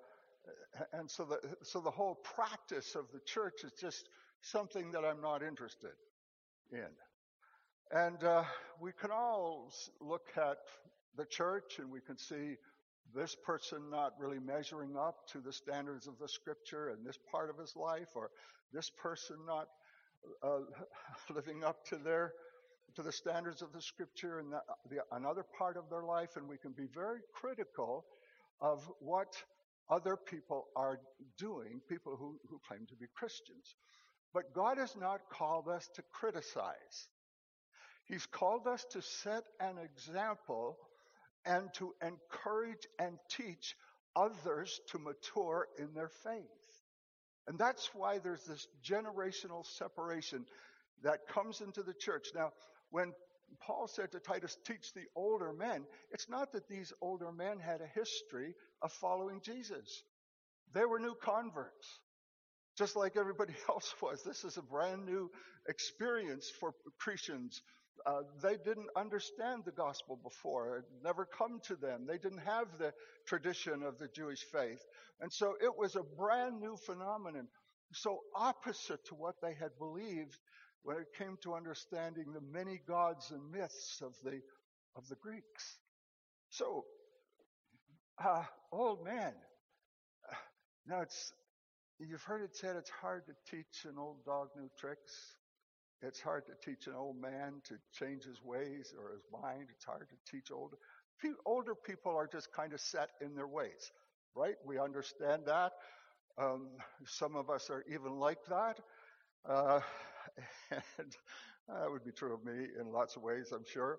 And 0.93 1.11
so 1.11 1.25
the, 1.25 1.39
so 1.63 1.81
the 1.81 1.91
whole 1.91 2.17
practice 2.35 2.95
of 2.95 3.05
the 3.13 3.21
church 3.25 3.65
is 3.65 3.73
just 3.81 4.09
something 4.43 4.91
that 4.93 5.05
I'm 5.05 5.21
not 5.21 5.43
interested 5.43 5.93
in. 6.73 6.89
And 7.91 8.23
uh, 8.25 8.45
we 8.81 8.93
can 8.93 9.11
all 9.11 9.73
look 10.01 10.29
at 10.37 10.59
the 11.17 11.27
church 11.27 11.79
and 11.79 11.91
we 11.91 12.01
can 12.01 12.19
see 12.19 12.57
this 13.15 13.37
person 13.45 13.91
not 13.91 14.13
really 14.19 14.39
measuring 14.39 14.97
up 14.97 15.27
to 15.33 15.41
the 15.41 15.53
standards 15.53 16.07
of 16.07 16.19
the 16.19 16.29
scripture 16.29 16.91
in 16.91 17.05
this 17.05 17.19
part 17.31 17.51
of 17.51 17.59
his 17.59 17.75
life, 17.77 18.09
or 18.15 18.31
this 18.73 18.91
person 18.91 19.37
not 19.47 19.67
uh, 20.43 20.61
living 21.35 21.63
up 21.65 21.85
to 21.87 21.97
their 21.97 22.33
to 22.95 23.03
the 23.03 23.13
standards 23.13 23.63
of 23.63 23.73
the 23.73 23.81
scripture 23.81 24.39
in 24.39 24.51
the, 24.51 24.61
the, 24.91 24.99
another 25.13 25.45
part 25.59 25.79
of 25.79 25.89
their 25.89 26.03
life, 26.03 26.37
and 26.37 26.47
we 26.47 26.59
can 26.59 26.73
be 26.73 26.87
very 26.95 27.21
critical 27.33 28.05
of 28.61 28.87
what 29.01 29.35
other 29.89 30.17
people 30.17 30.67
are 30.77 30.99
doing, 31.39 31.81
people 31.89 32.17
who, 32.17 32.39
who 32.51 32.61
claim 32.69 32.87
to 32.87 32.95
be 32.95 33.07
Christians. 33.15 33.77
But 34.33 34.55
God 34.55 34.79
has 34.79 34.95
not 34.97 35.21
called 35.31 35.69
us 35.69 35.89
to 35.97 36.03
criticize. 36.13 37.09
He's 38.05 38.27
called 38.27 38.67
us 38.67 38.85
to 38.93 39.03
set 39.03 39.45
an 39.61 39.79
example 39.79 40.77
and 41.45 41.73
to 41.75 41.95
encourage 42.03 42.87
and 42.99 43.19
teach 43.29 43.77
others 44.17 44.81
to 44.89 44.99
mature 44.99 45.69
in 45.79 45.95
their 45.95 46.11
faith. 46.25 46.45
And 47.47 47.59
that's 47.59 47.91
why 47.95 48.19
there's 48.19 48.45
this 48.45 48.67
generational 48.85 49.67
separation 49.67 50.47
that 51.03 51.27
comes 51.29 51.61
into 51.61 51.83
the 51.83 51.95
church. 51.95 52.29
Now, 52.35 52.53
when 52.91 53.13
Paul 53.61 53.89
said 53.89 54.13
to 54.13 54.21
Titus, 54.21 54.57
teach 54.65 54.93
the 54.95 55.05
older 55.17 55.53
men, 55.53 55.85
it's 56.11 56.29
not 56.29 56.53
that 56.53 56.69
these 56.69 56.93
older 57.01 57.33
men 57.33 57.59
had 57.59 57.81
a 57.81 57.87
history 57.87 58.55
of 58.81 58.93
following 58.93 59.41
Jesus. 59.43 60.05
They 60.73 60.85
were 60.85 61.01
new 61.01 61.15
converts, 61.15 61.99
just 62.77 62.97
like 62.97 63.17
everybody 63.17 63.55
else 63.69 63.95
was. 64.03 64.23
This 64.23 64.45
is 64.45 64.57
a 64.57 64.63
brand 64.63 65.07
new 65.07 65.31
experience 65.69 66.51
for 66.61 66.75
Christians 66.99 67.63
uh, 68.07 68.23
they 68.43 68.57
didn't 68.57 68.89
understand 68.97 69.63
the 69.65 69.73
gospel 69.73 70.19
before. 70.23 70.79
It 70.79 70.85
never 71.05 71.27
come 71.27 71.61
to 71.67 71.77
them. 71.77 72.07
They 72.07 72.19
didn't 72.19 72.45
have 72.45 72.67
the 72.79 72.93
tradition 73.27 73.83
of 73.83 73.99
the 73.99 74.09
Jewish 74.09 74.45
faith. 74.53 74.81
And 75.21 75.33
so 75.33 75.55
it 75.61 75.73
was 75.77 75.97
a 75.97 76.03
brand 76.03 76.61
new 76.61 76.77
phenomenon, 76.85 77.49
so 77.93 78.21
opposite 78.35 79.05
to 79.07 79.15
what 79.15 79.37
they 79.43 79.55
had 79.55 79.71
believed 79.79 80.37
when 80.83 80.97
it 80.97 81.07
came 81.17 81.37
to 81.43 81.55
understanding 81.55 82.33
the 82.33 82.41
many 82.41 82.81
gods 82.89 83.31
and 83.31 83.53
myths 83.53 84.01
of 84.03 84.15
the, 84.25 84.41
of 84.97 85.07
the 85.09 85.17
Greeks. 85.17 85.79
So, 86.51 86.85
uh, 88.23 88.45
old 88.73 89.05
man, 89.05 89.33
now 90.87 91.03
it's, 91.03 91.33
you've 92.09 92.23
heard 92.23 92.43
it 92.43 92.57
said 92.57 92.77
it's 92.77 92.91
hard 92.91 93.23
to 93.27 93.33
teach 93.51 93.85
an 93.85 93.99
old 93.99 94.25
dog 94.25 94.49
new 94.57 94.69
tricks. 94.79 95.37
It's 96.03 96.21
hard 96.21 96.45
to 96.47 96.71
teach 96.71 96.87
an 96.87 96.95
old 96.95 97.21
man 97.21 97.63
to 97.69 97.75
change 97.93 98.25
his 98.25 98.43
ways 98.43 98.93
or 98.99 99.13
his 99.13 99.23
mind. 99.33 99.69
It's 99.71 99.85
hard 99.85 100.09
to 100.09 100.31
teach 100.31 100.51
older. 100.51 100.77
Older 101.47 101.75
people 101.77 102.17
are 102.17 102.27
just 102.27 102.53
kind 102.53 102.73
of 102.73 102.81
set 102.81 103.11
in 103.21 103.37
their 103.37 103.47
ways, 103.47 103.93
right? 104.35 104.57
We 104.67 104.79
understand 104.81 105.43
that. 105.47 105.73
Um, 106.37 106.71
some 107.07 107.37
of 107.37 107.49
us 107.49 107.71
are 107.71 107.85
even 107.89 108.19
like 108.19 108.45
that. 108.49 108.81
Uh, 109.49 109.81
and 110.99 111.13
that 111.69 111.91
would 111.91 112.05
be 112.05 112.11
true 112.11 112.35
of 112.35 112.45
me 112.45 112.67
in 112.81 112.91
lots 112.91 113.15
of 113.15 113.23
ways, 113.23 113.53
I'm 113.53 113.65
sure. 113.65 113.99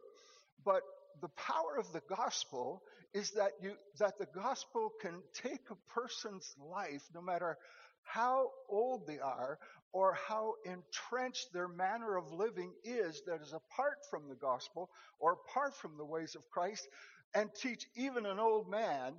But 0.65 0.81
the 1.21 1.29
power 1.29 1.77
of 1.77 1.91
the 1.93 2.01
gospel 2.13 2.81
is 3.13 3.31
that 3.31 3.51
you, 3.61 3.75
that 3.99 4.17
the 4.17 4.27
gospel 4.33 4.91
can 5.01 5.21
take 5.33 5.69
a 5.69 5.75
person's 5.93 6.53
life, 6.59 7.03
no 7.13 7.21
matter 7.21 7.57
how 8.03 8.51
old 8.69 9.07
they 9.07 9.19
are 9.19 9.57
or 9.91 10.13
how 10.27 10.55
entrenched 10.65 11.53
their 11.53 11.67
manner 11.67 12.17
of 12.17 12.31
living 12.31 12.73
is 12.83 13.21
that 13.27 13.41
is 13.41 13.53
apart 13.53 13.97
from 14.09 14.27
the 14.27 14.35
gospel 14.35 14.89
or 15.19 15.33
apart 15.33 15.75
from 15.75 15.97
the 15.97 16.05
ways 16.05 16.35
of 16.35 16.49
Christ 16.49 16.87
and 17.35 17.49
teach 17.55 17.85
even 17.95 18.25
an 18.25 18.39
old 18.39 18.69
man 18.69 19.13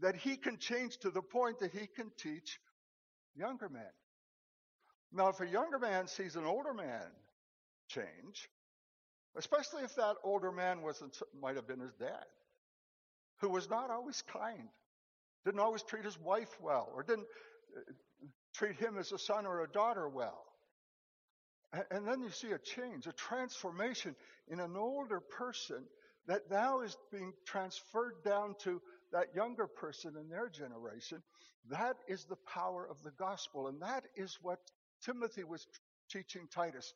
that 0.00 0.16
he 0.16 0.36
can 0.36 0.58
change 0.58 0.98
to 0.98 1.10
the 1.10 1.22
point 1.22 1.58
that 1.60 1.72
he 1.72 1.86
can 1.86 2.10
teach 2.16 2.58
younger 3.36 3.68
men. 3.68 3.82
Now, 5.12 5.28
if 5.28 5.40
a 5.40 5.46
younger 5.46 5.78
man 5.78 6.06
sees 6.06 6.36
an 6.36 6.44
older 6.44 6.72
man 6.72 7.10
change, 7.88 8.48
especially 9.36 9.82
if 9.82 9.94
that 9.96 10.16
older 10.24 10.52
man 10.52 10.82
wasn't, 10.82 11.16
might 11.40 11.56
have 11.56 11.66
been 11.66 11.80
his 11.80 11.94
dad, 11.94 12.24
who 13.40 13.48
was 13.48 13.68
not 13.68 13.90
always 13.90 14.22
kind, 14.22 14.68
didn't 15.44 15.60
always 15.60 15.82
treat 15.82 16.04
his 16.04 16.18
wife 16.18 16.56
well, 16.60 16.90
or 16.94 17.02
didn't 17.02 17.26
treat 18.54 18.76
him 18.76 18.96
as 18.98 19.12
a 19.12 19.18
son 19.18 19.46
or 19.46 19.62
a 19.62 19.68
daughter 19.68 20.08
well. 20.08 20.44
And 21.90 22.06
then 22.06 22.20
you 22.20 22.30
see 22.30 22.50
a 22.50 22.58
change, 22.58 23.06
a 23.06 23.12
transformation 23.12 24.16
in 24.48 24.58
an 24.58 24.76
older 24.76 25.20
person 25.20 25.84
that 26.26 26.50
now 26.50 26.80
is 26.80 26.96
being 27.12 27.32
transferred 27.46 28.24
down 28.24 28.56
to 28.64 28.80
that 29.12 29.34
younger 29.36 29.68
person 29.68 30.14
in 30.20 30.28
their 30.28 30.48
generation. 30.48 31.22
That 31.70 31.96
is 32.08 32.24
the 32.24 32.38
power 32.52 32.88
of 32.90 33.00
the 33.04 33.12
gospel. 33.12 33.68
And 33.68 33.80
that 33.82 34.04
is 34.16 34.36
what 34.42 34.58
Timothy 35.04 35.44
was 35.44 35.66
teaching 36.10 36.48
Titus. 36.52 36.92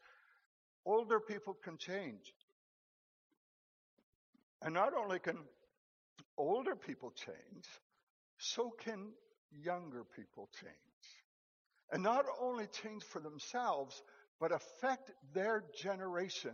Older 0.85 1.21
people 1.21 1.57
can 1.63 1.79
change. 1.79 2.35
And 4.61 4.75
not 4.75 4.93
only 4.93 5.21
can 5.21 5.39
older 6.37 6.75
people 6.75 7.13
change, 7.13 7.65
so 8.39 8.73
can 8.83 9.11
younger 9.53 10.03
people 10.17 10.49
change 10.61 10.94
and 11.95 12.03
not 12.03 12.27
only 12.41 12.67
change 12.67 13.05
for 13.05 13.21
themselves, 13.21 14.03
but 14.41 14.51
affect 14.51 15.13
their 15.33 15.63
generation 15.81 16.51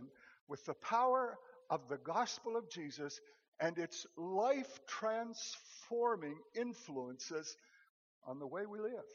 with 0.47 0.63
the 0.65 0.75
power 0.75 1.35
of 1.67 1.81
the 1.89 1.97
gospel 1.97 2.55
of 2.55 2.69
Jesus 2.69 3.19
and 3.59 3.79
its 3.79 4.05
life 4.15 4.79
transforming 4.85 6.37
influences 6.55 7.57
on 8.27 8.37
the 8.37 8.45
way 8.45 8.67
we 8.67 8.79
live. 8.79 9.09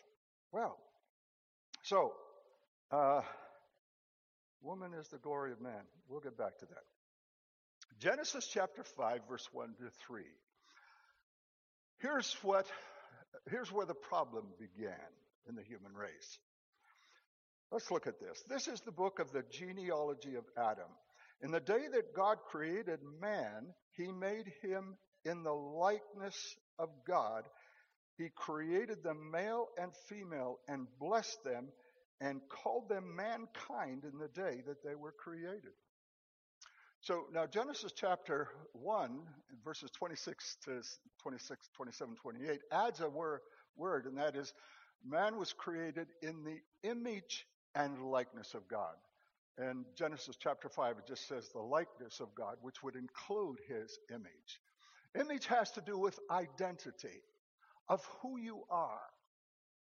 Well, 0.50 0.76
so, 1.84 2.12
uh, 2.90 3.20
woman 4.60 4.94
is 4.94 5.06
the 5.06 5.18
glory 5.18 5.52
of 5.52 5.60
man. 5.60 5.84
We'll 6.08 6.18
get 6.18 6.36
back 6.36 6.58
to 6.58 6.66
that. 6.66 8.00
Genesis 8.00 8.48
chapter 8.52 8.82
5, 8.82 9.20
verse 9.28 9.48
1 9.52 9.74
to 9.78 9.90
3. 10.08 10.24
Here's 12.00 12.36
what, 12.42 12.66
here's 13.48 13.70
where 13.70 13.86
the 13.86 13.94
problem 13.94 14.46
began 14.58 14.96
in 15.48 15.54
the 15.54 15.62
human 15.62 15.92
race. 15.94 16.38
Let's 17.72 17.90
look 17.90 18.06
at 18.06 18.20
this. 18.20 18.42
This 18.48 18.68
is 18.68 18.80
the 18.80 18.92
book 18.92 19.18
of 19.18 19.32
the 19.32 19.42
genealogy 19.50 20.36
of 20.36 20.44
Adam. 20.56 20.90
In 21.42 21.50
the 21.50 21.60
day 21.60 21.86
that 21.92 22.14
God 22.14 22.38
created 22.48 23.00
man, 23.20 23.74
he 23.96 24.12
made 24.12 24.52
him 24.62 24.96
in 25.24 25.42
the 25.42 25.52
likeness 25.52 26.56
of 26.78 26.88
God. 27.06 27.44
He 28.16 28.28
created 28.34 29.02
them 29.02 29.30
male 29.30 29.66
and 29.80 29.90
female 30.08 30.58
and 30.68 30.86
blessed 30.98 31.42
them 31.44 31.68
and 32.20 32.40
called 32.48 32.88
them 32.88 33.14
mankind 33.14 34.04
in 34.04 34.18
the 34.18 34.28
day 34.28 34.62
that 34.66 34.82
they 34.82 34.94
were 34.94 35.12
created. 35.12 35.74
So 37.02 37.26
now 37.32 37.46
Genesis 37.46 37.92
chapter 37.94 38.48
1, 38.72 39.20
verses 39.64 39.90
26 39.90 40.56
to 40.64 40.82
26, 41.22 41.68
27, 41.76 42.16
28 42.16 42.60
adds 42.72 43.00
a 43.00 43.08
word, 43.08 43.40
word 43.76 44.06
and 44.06 44.16
that 44.18 44.34
is 44.34 44.52
Man 45.04 45.36
was 45.38 45.52
created 45.52 46.08
in 46.22 46.44
the 46.44 46.58
image 46.88 47.46
and 47.74 48.10
likeness 48.10 48.54
of 48.54 48.68
God. 48.68 48.94
And 49.58 49.84
Genesis 49.96 50.36
chapter 50.38 50.68
5, 50.68 50.98
it 50.98 51.06
just 51.06 51.26
says 51.28 51.48
the 51.48 51.60
likeness 51.60 52.20
of 52.20 52.34
God, 52.34 52.56
which 52.60 52.82
would 52.82 52.94
include 52.94 53.58
his 53.68 53.98
image. 54.10 54.60
Image 55.18 55.46
has 55.46 55.70
to 55.72 55.80
do 55.80 55.98
with 55.98 56.18
identity 56.30 57.22
of 57.88 58.04
who 58.20 58.38
you 58.38 58.64
are, 58.70 59.00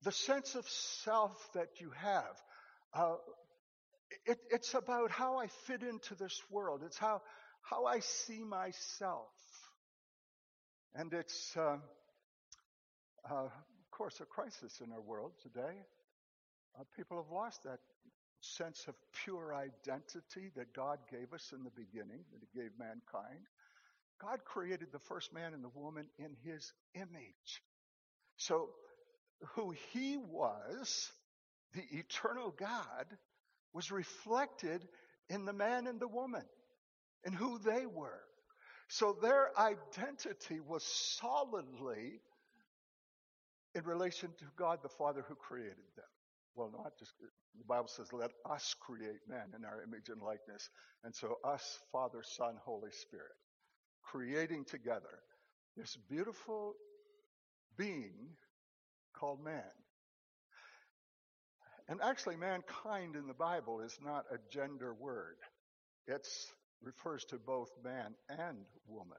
the 0.03 0.11
sense 0.11 0.55
of 0.55 0.67
self 0.67 1.37
that 1.53 1.79
you 1.79 1.91
have. 1.91 2.41
Uh, 2.93 3.15
it, 4.25 4.39
it's 4.49 4.73
about 4.73 5.11
how 5.11 5.37
I 5.37 5.47
fit 5.67 5.83
into 5.83 6.15
this 6.15 6.41
world. 6.49 6.81
It's 6.85 6.97
how, 6.97 7.21
how 7.61 7.85
I 7.85 7.99
see 7.99 8.43
myself. 8.43 9.29
And 10.95 11.13
it's 11.13 11.55
uh, 11.55 11.77
uh, 13.29 13.47
course, 13.91 14.19
a 14.21 14.25
crisis 14.25 14.81
in 14.83 14.91
our 14.91 15.01
world 15.01 15.33
today. 15.41 15.85
Uh, 16.79 16.83
people 16.95 17.17
have 17.17 17.31
lost 17.31 17.63
that 17.63 17.79
sense 18.39 18.85
of 18.87 18.95
pure 19.23 19.53
identity 19.53 20.49
that 20.55 20.73
God 20.73 20.99
gave 21.11 21.33
us 21.33 21.53
in 21.53 21.63
the 21.63 21.71
beginning, 21.71 22.23
that 22.31 22.41
He 22.41 22.59
gave 22.59 22.71
mankind. 22.79 23.45
God 24.19 24.39
created 24.45 24.87
the 24.91 24.99
first 24.99 25.33
man 25.33 25.53
and 25.53 25.63
the 25.63 25.69
woman 25.69 26.05
in 26.17 26.35
His 26.43 26.73
image. 26.95 27.61
So, 28.37 28.69
who 29.55 29.73
He 29.91 30.17
was, 30.17 31.11
the 31.73 31.83
eternal 31.91 32.53
God, 32.57 33.05
was 33.73 33.91
reflected 33.91 34.87
in 35.29 35.45
the 35.45 35.53
man 35.53 35.87
and 35.87 35.99
the 35.99 36.07
woman 36.07 36.43
and 37.25 37.35
who 37.35 37.59
they 37.59 37.85
were. 37.85 38.21
So 38.87 39.15
their 39.21 39.57
identity 39.57 40.59
was 40.59 40.83
solidly 40.83 42.19
in 43.75 43.83
relation 43.85 44.29
to 44.39 44.45
God 44.57 44.79
the 44.83 44.89
Father 44.89 45.23
who 45.27 45.35
created 45.35 45.77
them. 45.95 46.05
Well, 46.55 46.71
not 46.71 46.97
just, 46.99 47.13
the 47.19 47.63
Bible 47.65 47.87
says, 47.87 48.11
let 48.11 48.31
us 48.49 48.75
create 48.79 49.21
man 49.27 49.53
in 49.57 49.63
our 49.63 49.81
image 49.81 50.09
and 50.09 50.21
likeness. 50.21 50.69
And 51.03 51.15
so, 51.15 51.37
us, 51.45 51.79
Father, 51.91 52.21
Son, 52.23 52.55
Holy 52.65 52.91
Spirit, 52.91 53.31
creating 54.03 54.65
together 54.65 55.19
this 55.77 55.97
beautiful 56.09 56.73
being 57.77 58.35
called 59.15 59.43
man. 59.43 59.63
And 61.87 61.99
actually, 62.01 62.35
mankind 62.35 63.15
in 63.15 63.27
the 63.27 63.33
Bible 63.33 63.81
is 63.81 63.97
not 64.03 64.25
a 64.31 64.37
gender 64.51 64.93
word. 64.93 65.37
It 66.07 66.27
refers 66.81 67.23
to 67.25 67.37
both 67.37 67.69
man 67.83 68.13
and 68.29 68.57
woman. 68.87 69.17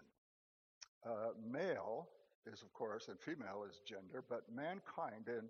Uh, 1.05 1.31
male 1.51 2.09
is, 2.47 2.63
of 2.63 2.73
course, 2.73 3.09
and 3.09 3.19
female 3.21 3.65
is 3.69 3.81
gender, 3.87 4.25
but 4.29 4.43
mankind 4.55 5.29
in 5.29 5.49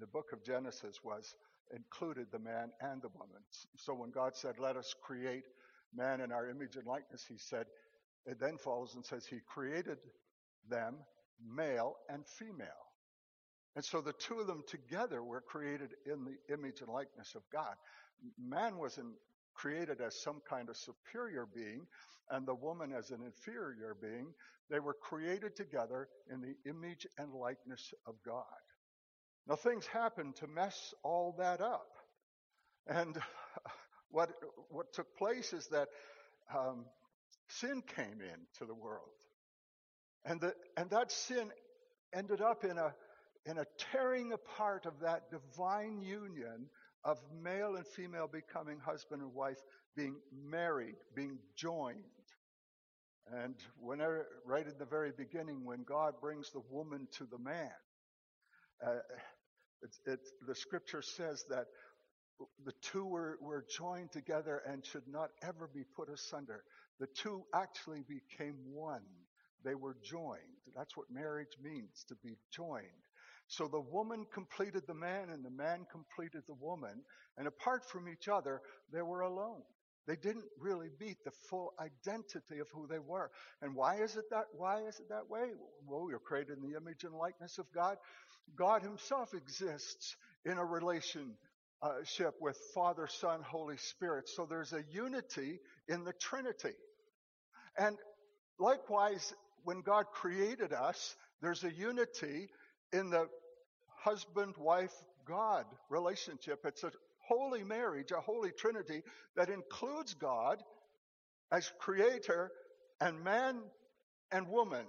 the 0.00 0.06
book 0.06 0.32
of 0.32 0.44
Genesis 0.44 1.00
was 1.04 1.34
included 1.74 2.26
the 2.30 2.38
man 2.38 2.70
and 2.80 3.02
the 3.02 3.08
woman. 3.08 3.42
So 3.76 3.94
when 3.94 4.10
God 4.10 4.36
said, 4.36 4.58
Let 4.58 4.76
us 4.76 4.94
create 5.02 5.44
man 5.94 6.20
in 6.20 6.32
our 6.32 6.48
image 6.48 6.76
and 6.76 6.86
likeness, 6.86 7.24
he 7.28 7.38
said, 7.38 7.66
it 8.26 8.38
then 8.38 8.56
follows 8.56 8.94
and 8.94 9.04
says, 9.04 9.26
He 9.26 9.40
created 9.46 9.98
them 10.68 10.96
male 11.44 11.96
and 12.08 12.24
female. 12.26 12.68
And 13.74 13.84
so 13.84 14.00
the 14.00 14.12
two 14.12 14.38
of 14.38 14.46
them 14.46 14.62
together 14.66 15.22
were 15.22 15.40
created 15.40 15.90
in 16.06 16.24
the 16.24 16.54
image 16.54 16.80
and 16.82 16.90
likeness 16.90 17.34
of 17.34 17.42
God. 17.50 17.74
Man 18.38 18.76
wasn't 18.76 19.14
created 19.54 20.00
as 20.00 20.22
some 20.22 20.40
kind 20.48 20.68
of 20.68 20.76
superior 20.76 21.46
being, 21.54 21.86
and 22.30 22.46
the 22.46 22.54
woman 22.54 22.92
as 22.92 23.10
an 23.10 23.22
inferior 23.24 23.96
being. 24.00 24.32
They 24.70 24.80
were 24.80 24.94
created 24.94 25.56
together 25.56 26.08
in 26.30 26.40
the 26.40 26.54
image 26.68 27.06
and 27.18 27.32
likeness 27.32 27.92
of 28.06 28.14
God. 28.24 28.44
Now, 29.46 29.56
things 29.56 29.86
happened 29.86 30.36
to 30.36 30.46
mess 30.46 30.94
all 31.02 31.34
that 31.38 31.60
up. 31.60 31.88
And 32.86 33.18
what, 34.10 34.30
what 34.70 34.92
took 34.92 35.16
place 35.16 35.52
is 35.52 35.66
that 35.68 35.88
um, 36.56 36.84
sin 37.48 37.82
came 37.96 38.20
into 38.20 38.66
the 38.66 38.74
world. 38.74 39.08
And, 40.24 40.40
the, 40.40 40.54
and 40.76 40.88
that 40.90 41.10
sin 41.10 41.50
ended 42.14 42.40
up 42.40 42.64
in 42.64 42.78
a, 42.78 42.94
in 43.46 43.58
a 43.58 43.66
tearing 43.90 44.32
apart 44.32 44.86
of 44.86 45.00
that 45.00 45.30
divine 45.30 46.00
union 46.02 46.68
of 47.04 47.18
male 47.42 47.76
and 47.76 47.86
female 47.86 48.28
becoming 48.28 48.78
husband 48.78 49.22
and 49.22 49.34
wife, 49.34 49.58
being 49.96 50.16
married, 50.32 50.96
being 51.14 51.38
joined. 51.56 51.98
And 53.32 53.54
whenever, 53.78 54.26
right 54.46 54.66
in 54.66 54.74
the 54.78 54.84
very 54.84 55.12
beginning, 55.16 55.64
when 55.64 55.84
God 55.84 56.14
brings 56.20 56.50
the 56.50 56.62
woman 56.70 57.08
to 57.18 57.24
the 57.24 57.38
man, 57.38 57.70
uh, 58.84 58.98
it's, 59.82 60.00
it's, 60.06 60.32
the 60.46 60.54
scripture 60.54 61.02
says 61.02 61.44
that 61.48 61.66
the 62.64 62.72
two 62.82 63.04
were, 63.04 63.38
were 63.40 63.64
joined 63.76 64.10
together 64.12 64.62
and 64.66 64.84
should 64.84 65.06
not 65.08 65.30
ever 65.42 65.68
be 65.72 65.82
put 65.96 66.08
asunder. 66.08 66.64
The 66.98 67.06
two 67.16 67.42
actually 67.54 68.04
became 68.08 68.56
one. 68.72 69.02
They 69.64 69.74
were 69.74 69.96
joined. 70.02 70.40
That's 70.74 70.96
what 70.96 71.06
marriage 71.10 71.56
means, 71.62 72.04
to 72.08 72.16
be 72.24 72.36
joined. 72.52 72.86
So 73.52 73.68
the 73.68 73.80
woman 73.80 74.24
completed 74.32 74.84
the 74.86 74.94
man 74.94 75.28
and 75.28 75.44
the 75.44 75.50
man 75.50 75.84
completed 75.92 76.42
the 76.46 76.54
woman. 76.54 77.02
And 77.36 77.46
apart 77.46 77.84
from 77.84 78.08
each 78.08 78.26
other, 78.26 78.62
they 78.90 79.02
were 79.02 79.20
alone. 79.20 79.60
They 80.06 80.16
didn't 80.16 80.46
really 80.58 80.88
meet 80.98 81.18
the 81.22 81.32
full 81.50 81.74
identity 81.78 82.60
of 82.60 82.68
who 82.72 82.86
they 82.86 82.98
were. 82.98 83.30
And 83.60 83.74
why 83.74 83.96
is 83.96 84.16
it 84.16 84.24
that 84.30 84.46
why 84.56 84.80
is 84.88 84.98
it 85.00 85.10
that 85.10 85.28
way? 85.28 85.50
Well, 85.86 86.06
we 86.06 86.14
are 86.14 86.18
created 86.18 86.56
in 86.56 86.62
the 86.62 86.78
image 86.78 87.04
and 87.04 87.12
likeness 87.14 87.58
of 87.58 87.66
God. 87.74 87.98
God 88.56 88.80
himself 88.80 89.34
exists 89.34 90.16
in 90.46 90.56
a 90.56 90.64
relationship 90.64 91.36
with 92.40 92.56
Father, 92.74 93.06
Son, 93.06 93.42
Holy 93.42 93.76
Spirit. 93.76 94.30
So 94.30 94.46
there's 94.48 94.72
a 94.72 94.82
unity 94.90 95.60
in 95.88 96.04
the 96.04 96.14
Trinity. 96.14 96.74
And 97.76 97.98
likewise, 98.58 99.34
when 99.64 99.82
God 99.82 100.06
created 100.10 100.72
us, 100.72 101.14
there's 101.42 101.64
a 101.64 101.72
unity 101.72 102.48
in 102.94 103.10
the 103.10 103.26
husband, 104.02 104.54
wife, 104.58 104.92
God 105.26 105.64
relationship. 105.88 106.64
It's 106.64 106.84
a 106.84 106.92
holy 107.18 107.62
marriage, 107.62 108.10
a 108.10 108.20
holy 108.20 108.50
trinity 108.50 109.02
that 109.36 109.48
includes 109.48 110.14
God 110.14 110.62
as 111.50 111.70
creator 111.78 112.50
and 113.00 113.22
man 113.22 113.60
and 114.30 114.48
woman, 114.48 114.86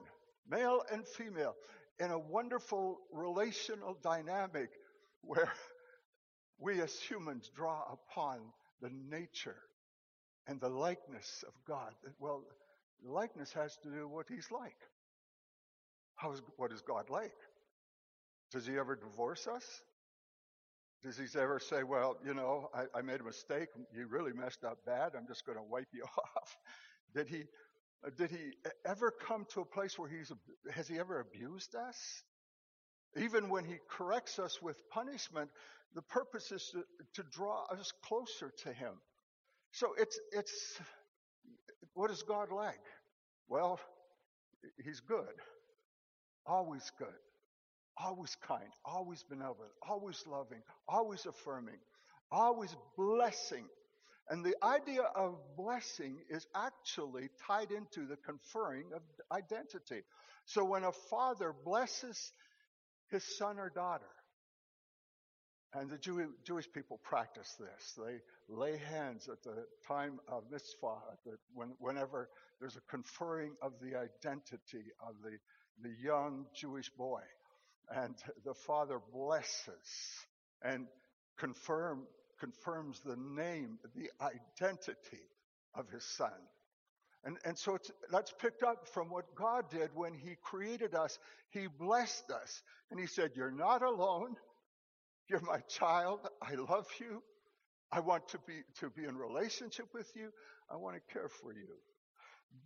male 0.50 0.84
and 0.92 1.08
female, 1.08 1.56
in 2.00 2.10
a 2.10 2.18
wonderful 2.18 3.00
relational 3.12 3.98
dynamic 4.02 4.70
where 5.22 5.52
we 6.60 6.82
as 6.82 6.98
humans 7.00 7.52
draw 7.56 7.84
upon 7.92 8.40
the 8.82 8.90
nature 9.10 9.58
and 10.48 10.60
the 10.60 10.70
likeness 10.70 11.44
of 11.48 11.54
God. 11.68 11.94
Well, 12.20 12.44
likeness 13.06 13.54
has 13.54 13.78
to 13.84 13.90
do 13.90 14.08
with 14.08 14.12
what 14.12 14.26
he's 14.30 14.50
like. 14.52 14.78
How 16.16 16.32
is, 16.32 16.42
what 16.58 16.72
is 16.72 16.82
God 16.82 17.10
like? 17.10 17.34
Does 18.54 18.68
he 18.68 18.78
ever 18.78 18.96
divorce 18.96 19.48
us? 19.48 19.66
Does 21.04 21.18
he 21.18 21.26
ever 21.38 21.60
say, 21.60 21.84
well, 21.84 22.18
you 22.26 22.36
know, 22.36 22.70
I, 22.74 23.00
I 23.00 23.02
made 23.02 23.20
a 23.20 23.24
mistake. 23.24 23.68
You 23.94 24.08
really 24.08 24.32
messed 24.32 24.64
up 24.64 24.78
bad. 24.86 25.14
I'm 25.18 25.28
just 25.28 25.46
going 25.46 25.58
to 25.58 25.64
wipe 25.64 25.88
you 25.92 26.04
off. 26.38 26.56
Did 27.16 27.28
he, 27.28 27.44
did 28.16 28.30
he 28.30 28.52
ever 28.86 29.12
come 29.28 29.46
to 29.54 29.62
a 29.62 29.66
place 29.66 29.98
where 29.98 30.08
he's, 30.08 30.32
has 30.72 30.88
he 30.88 31.00
ever 31.00 31.20
abused 31.20 31.76
us? 31.76 31.98
Even 33.18 33.50
when 33.50 33.66
he 33.66 33.76
corrects 33.90 34.40
us 34.40 34.62
with 34.62 34.78
punishment, 34.92 35.50
the 35.96 36.02
purpose 36.04 36.52
is 36.52 36.72
to, 36.74 36.84
to 37.22 37.30
draw 37.32 37.66
us 37.72 37.92
closer 38.04 38.52
to 38.64 38.74
him. 38.74 38.94
So 39.72 39.94
it's, 39.98 40.20
it's, 40.32 40.80
what 41.96 42.12
is 42.12 42.24
God 42.24 42.52
like? 42.52 42.82
Well, 43.50 43.80
he's 44.84 45.00
good. 45.00 45.34
Always 46.46 46.90
good 47.00 47.14
always 47.98 48.36
kind, 48.48 48.70
always 48.86 49.24
benevolent, 49.24 49.72
always 49.88 50.24
loving, 50.28 50.62
always 50.88 51.26
affirming, 51.26 51.80
always 52.32 52.76
blessing. 52.98 53.66
And 54.30 54.44
the 54.44 54.56
idea 54.64 55.04
of 55.16 55.36
blessing 55.58 56.18
is 56.30 56.48
actually 56.56 57.30
tied 57.46 57.72
into 57.72 58.06
the 58.08 58.16
conferring 58.18 58.86
of 58.96 59.02
identity. 59.32 60.04
So 60.46 60.64
when 60.64 60.84
a 60.84 60.92
father 60.92 61.54
blesses 61.66 62.32
his 63.10 63.24
son 63.38 63.60
or 63.60 63.70
daughter, 63.70 64.06
and 65.76 65.90
the 65.90 65.98
Jew, 65.98 66.34
Jewish 66.46 66.72
people 66.72 67.00
practice 67.04 67.56
this. 67.60 67.98
They 67.98 68.22
lay 68.48 68.78
hands 68.78 69.28
at 69.28 69.42
the 69.42 69.66
time 69.88 70.20
of 70.28 70.44
mitzvah, 70.52 70.98
when, 71.54 71.74
whenever 71.80 72.30
there's 72.60 72.76
a 72.76 72.82
conferring 72.82 73.54
of 73.62 73.74
the 73.82 73.98
identity 73.98 74.92
of 75.02 75.16
the, 75.24 75.38
the 75.82 75.96
young 76.02 76.46
Jewish 76.54 76.90
boy. 76.90 77.22
And 77.90 78.16
the 78.46 78.54
Father 78.54 79.00
blesses 79.14 80.26
and 80.64 80.88
confirm, 81.38 82.04
confirms 82.40 83.02
the 83.02 83.18
name, 83.18 83.80
the 83.96 84.10
identity 84.22 85.30
of 85.76 85.90
His 85.90 86.04
Son. 86.04 86.32
And, 87.26 87.38
and 87.46 87.58
so 87.58 87.78
that's 88.12 88.34
picked 88.40 88.64
up 88.64 88.88
from 88.88 89.10
what 89.10 89.34
God 89.36 89.70
did 89.70 89.90
when 89.94 90.14
He 90.14 90.36
created 90.42 90.94
us. 90.94 91.20
He 91.52 91.68
blessed 91.68 92.32
us. 92.32 92.62
And 92.92 93.00
He 93.00 93.08
said, 93.08 93.32
You're 93.36 93.52
not 93.52 93.82
alone. 93.82 94.36
You're 95.30 95.42
my 95.42 95.60
child. 95.70 96.28
I 96.42 96.56
love 96.56 96.88
you. 97.00 97.24
I 97.92 98.00
want 98.00 98.28
to 98.30 98.40
be, 98.46 98.64
to 98.80 98.90
be 98.90 99.06
in 99.06 99.16
relationship 99.16 99.88
with 99.94 100.12
you. 100.16 100.30
I 100.70 100.76
want 100.76 100.96
to 100.96 101.14
care 101.14 101.30
for 101.30 101.54
you. 101.54 101.68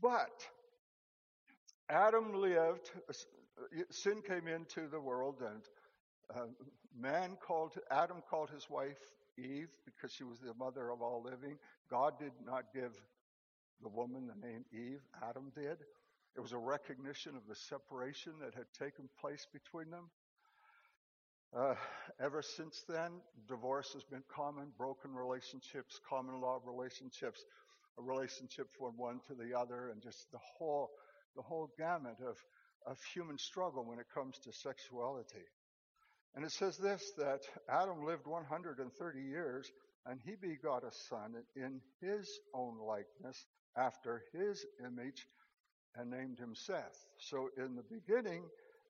But 0.02 0.32
Adam 1.90 2.34
lived 2.34 2.92
sin 3.90 4.22
came 4.28 4.48
into 4.48 4.88
the 4.88 5.00
world, 5.00 5.42
and 5.42 5.62
uh, 6.36 6.48
man 7.00 7.38
called, 7.46 7.74
Adam 7.92 8.22
called 8.30 8.50
his 8.50 8.70
wife 8.70 9.00
Eve 9.38 9.70
because 9.86 10.12
she 10.12 10.24
was 10.24 10.40
the 10.40 10.54
mother 10.54 10.90
of 10.90 11.02
all 11.02 11.24
living. 11.24 11.58
God 11.90 12.20
did 12.20 12.34
not 12.46 12.66
give 12.74 12.94
the 13.82 13.90
woman 13.90 14.28
the 14.28 14.48
name 14.48 14.66
Eve, 14.74 15.02
Adam 15.28 15.52
did. 15.56 15.78
It 16.36 16.42
was 16.42 16.52
a 16.52 16.58
recognition 16.58 17.36
of 17.36 17.48
the 17.48 17.56
separation 17.56 18.34
that 18.42 18.54
had 18.54 18.66
taken 18.78 19.10
place 19.20 19.48
between 19.52 19.90
them. 19.90 20.10
Uh, 21.56 21.76
ever 22.20 22.42
since 22.42 22.84
then, 22.90 23.22
divorce 23.48 23.94
has 23.94 24.04
been 24.04 24.24
common, 24.34 24.68
broken 24.78 25.16
relationships, 25.16 26.00
common 26.08 26.42
law 26.42 26.60
relationships, 26.66 27.46
a 27.98 28.02
relationship 28.02 28.68
from 28.78 28.98
one 28.98 29.20
to 29.28 29.34
the 29.34 29.58
other, 29.58 29.90
and 29.90 30.02
just 30.02 30.30
the 30.32 30.40
whole, 30.58 30.90
the 31.36 31.42
whole 31.42 31.70
gamut 31.78 32.18
of 32.28 32.38
of 32.88 32.98
human 33.14 33.38
struggle 33.38 33.86
when 33.86 34.00
it 34.00 34.08
comes 34.14 34.40
to 34.40 34.54
sexuality. 34.54 35.46
And 36.36 36.46
it 36.46 36.52
says 36.52 36.78
this 36.78 37.12
that 37.18 37.42
Adam 37.70 38.06
lived 38.06 38.26
130 38.26 39.22
years 39.22 39.70
and 40.06 40.20
he 40.24 40.36
begot 40.36 40.84
a 40.84 40.92
son 41.10 41.36
in 41.56 41.82
his 42.00 42.30
own 42.54 42.78
likeness 42.80 43.46
after 43.76 44.24
his 44.34 44.66
image 44.86 45.28
and 45.96 46.10
named 46.10 46.40
him 46.40 46.54
Seth. 46.56 47.06
So 47.20 47.50
in 47.58 47.76
the 47.76 47.84
beginning, 47.84 48.44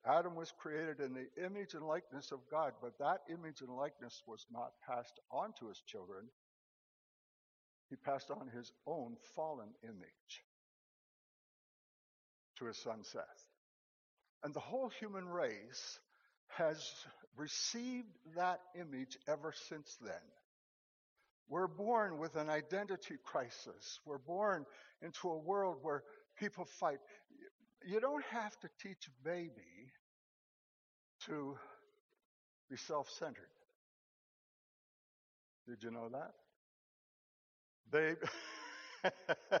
Adam 0.06 0.34
was 0.36 0.52
created 0.58 1.00
in 1.00 1.12
the 1.12 1.26
image 1.44 1.74
and 1.74 1.86
likeness 1.86 2.30
of 2.30 2.40
God, 2.50 2.72
but 2.80 2.98
that 2.98 3.22
image 3.32 3.62
and 3.62 3.74
likeness 3.74 4.22
was 4.26 4.46
not 4.50 4.72
passed 4.86 5.18
on 5.32 5.52
to 5.58 5.68
his 5.68 5.80
children. 5.86 6.26
He 7.90 7.96
passed 7.96 8.30
on 8.30 8.48
his 8.54 8.70
own 8.86 9.16
fallen 9.34 9.70
image 9.82 10.44
to 12.58 12.66
his 12.66 12.78
son 12.78 13.02
Seth. 13.02 13.47
And 14.42 14.54
the 14.54 14.60
whole 14.60 14.90
human 15.00 15.26
race 15.26 15.98
has 16.48 16.78
received 17.36 18.08
that 18.36 18.60
image 18.78 19.18
ever 19.28 19.52
since 19.68 19.96
then. 20.00 20.12
We're 21.48 21.66
born 21.66 22.18
with 22.18 22.36
an 22.36 22.50
identity 22.50 23.16
crisis. 23.24 24.00
We're 24.04 24.18
born 24.18 24.66
into 25.02 25.30
a 25.30 25.38
world 25.38 25.78
where 25.82 26.02
people 26.38 26.66
fight. 26.66 26.98
You 27.86 28.00
don't 28.00 28.24
have 28.26 28.58
to 28.60 28.68
teach 28.82 29.08
a 29.08 29.28
baby 29.28 29.92
to 31.26 31.56
be 32.70 32.76
self 32.76 33.10
centered. 33.10 33.48
Did 35.66 35.82
you 35.82 35.90
know 35.90 36.08
that? 36.10 36.32
They. 37.90 38.16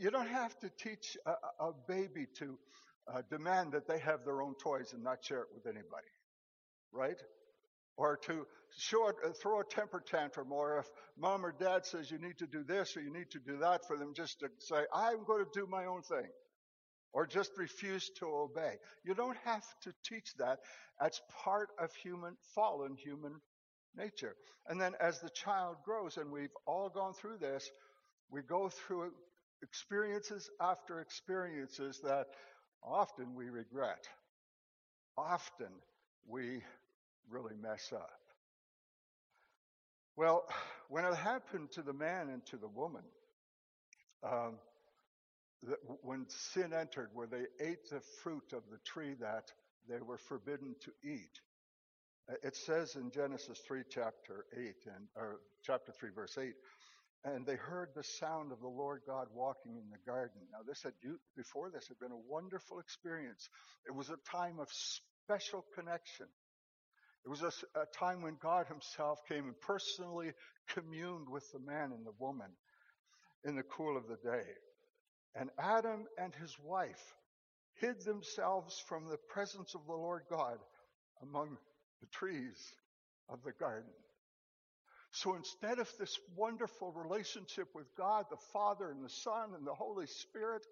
you 0.00 0.10
don't 0.10 0.28
have 0.28 0.58
to 0.60 0.70
teach 0.78 1.16
a, 1.26 1.64
a 1.64 1.72
baby 1.88 2.26
to 2.38 2.56
uh, 3.12 3.22
demand 3.30 3.72
that 3.72 3.86
they 3.86 3.98
have 3.98 4.24
their 4.24 4.42
own 4.42 4.54
toys 4.62 4.92
and 4.92 5.02
not 5.02 5.24
share 5.24 5.42
it 5.42 5.48
with 5.54 5.66
anybody, 5.66 6.08
right? 6.92 7.20
Or 7.96 8.18
to 8.26 8.46
show 8.76 9.08
uh, 9.08 9.30
throw 9.42 9.60
a 9.60 9.64
temper 9.64 10.02
tantrum, 10.04 10.52
or 10.52 10.78
if 10.78 10.86
mom 11.18 11.44
or 11.44 11.52
dad 11.52 11.84
says 11.86 12.10
you 12.10 12.18
need 12.18 12.38
to 12.38 12.46
do 12.46 12.62
this 12.64 12.96
or 12.96 13.00
you 13.00 13.12
need 13.12 13.30
to 13.32 13.38
do 13.38 13.58
that, 13.58 13.86
for 13.86 13.96
them 13.96 14.12
just 14.14 14.40
to 14.40 14.48
say, 14.58 14.82
I'm 14.94 15.24
going 15.24 15.44
to 15.44 15.60
do 15.60 15.66
my 15.66 15.86
own 15.86 16.02
thing, 16.02 16.28
or 17.12 17.26
just 17.26 17.50
refuse 17.58 18.08
to 18.20 18.26
obey. 18.26 18.74
You 19.04 19.14
don't 19.14 19.36
have 19.44 19.64
to 19.82 19.92
teach 20.04 20.34
that. 20.38 20.58
That's 21.00 21.20
part 21.44 21.68
of 21.78 21.90
human, 21.94 22.36
fallen 22.54 22.96
human 22.96 23.40
nature. 23.96 24.36
And 24.68 24.80
then 24.80 24.92
as 25.00 25.20
the 25.20 25.30
child 25.30 25.76
grows, 25.84 26.16
and 26.16 26.30
we've 26.30 26.54
all 26.66 26.88
gone 26.88 27.14
through 27.14 27.38
this, 27.38 27.68
we 28.30 28.42
go 28.42 28.68
through 28.68 29.10
experiences 29.62 30.48
after 30.60 31.00
experiences 31.00 32.00
that 32.04 32.26
often 32.82 33.34
we 33.34 33.48
regret. 33.50 34.08
Often 35.16 35.72
we 36.26 36.62
really 37.28 37.54
mess 37.60 37.92
up. 37.92 38.20
Well, 40.16 40.44
when 40.88 41.04
it 41.04 41.14
happened 41.14 41.70
to 41.72 41.82
the 41.82 41.92
man 41.92 42.28
and 42.28 42.44
to 42.46 42.56
the 42.56 42.68
woman, 42.68 43.02
um, 44.22 44.58
when 46.02 46.26
sin 46.28 46.72
entered, 46.72 47.10
where 47.14 47.26
they 47.26 47.44
ate 47.60 47.88
the 47.90 48.00
fruit 48.22 48.52
of 48.52 48.62
the 48.70 48.78
tree 48.84 49.14
that 49.20 49.50
they 49.88 50.00
were 50.00 50.18
forbidden 50.18 50.74
to 50.80 50.90
eat, 51.02 51.40
it 52.42 52.56
says 52.56 52.96
in 52.96 53.10
Genesis 53.10 53.58
3, 53.66 53.82
chapter 53.88 54.46
8, 54.56 54.60
and 54.86 55.08
or 55.16 55.40
chapter 55.62 55.92
3, 55.92 56.10
verse 56.14 56.38
8, 56.38 56.54
and 57.24 57.44
they 57.44 57.56
heard 57.56 57.90
the 57.94 58.02
sound 58.02 58.52
of 58.52 58.60
the 58.60 58.68
Lord 58.68 59.02
God 59.06 59.26
walking 59.34 59.76
in 59.76 59.90
the 59.90 60.10
garden. 60.10 60.40
Now, 60.52 60.60
this 60.66 60.82
had 60.82 60.92
before 61.36 61.70
this 61.70 61.88
had 61.88 61.98
been 61.98 62.12
a 62.12 62.28
wonderful 62.28 62.78
experience. 62.78 63.48
It 63.86 63.94
was 63.94 64.08
a 64.08 64.16
time 64.30 64.58
of 64.58 64.68
special 64.72 65.64
connection. 65.74 66.26
It 67.24 67.28
was 67.28 67.42
a, 67.42 67.52
a 67.78 67.84
time 67.98 68.22
when 68.22 68.38
God 68.40 68.66
Himself 68.66 69.18
came 69.28 69.44
and 69.44 69.60
personally 69.60 70.32
communed 70.68 71.28
with 71.28 71.44
the 71.52 71.58
man 71.58 71.92
and 71.92 72.06
the 72.06 72.14
woman 72.18 72.50
in 73.44 73.56
the 73.56 73.62
cool 73.62 73.96
of 73.96 74.08
the 74.08 74.16
day. 74.16 74.44
And 75.34 75.50
Adam 75.58 76.06
and 76.18 76.34
his 76.34 76.56
wife 76.64 77.14
hid 77.80 78.00
themselves 78.04 78.82
from 78.88 79.08
the 79.08 79.18
presence 79.28 79.74
of 79.74 79.86
the 79.86 79.92
Lord 79.92 80.22
God 80.28 80.58
among 81.22 81.56
the 82.00 82.08
trees 82.08 82.58
of 83.28 83.42
the 83.44 83.52
garden. 83.52 83.92
So 85.12 85.34
instead 85.34 85.78
of 85.78 85.90
this 85.98 86.18
wonderful 86.36 86.92
relationship 86.92 87.68
with 87.74 87.86
God, 87.96 88.26
the 88.30 88.36
Father 88.52 88.90
and 88.90 89.04
the 89.04 89.10
Son 89.10 89.54
and 89.56 89.66
the 89.66 89.74
Holy 89.74 90.06
Spirit, 90.06 90.64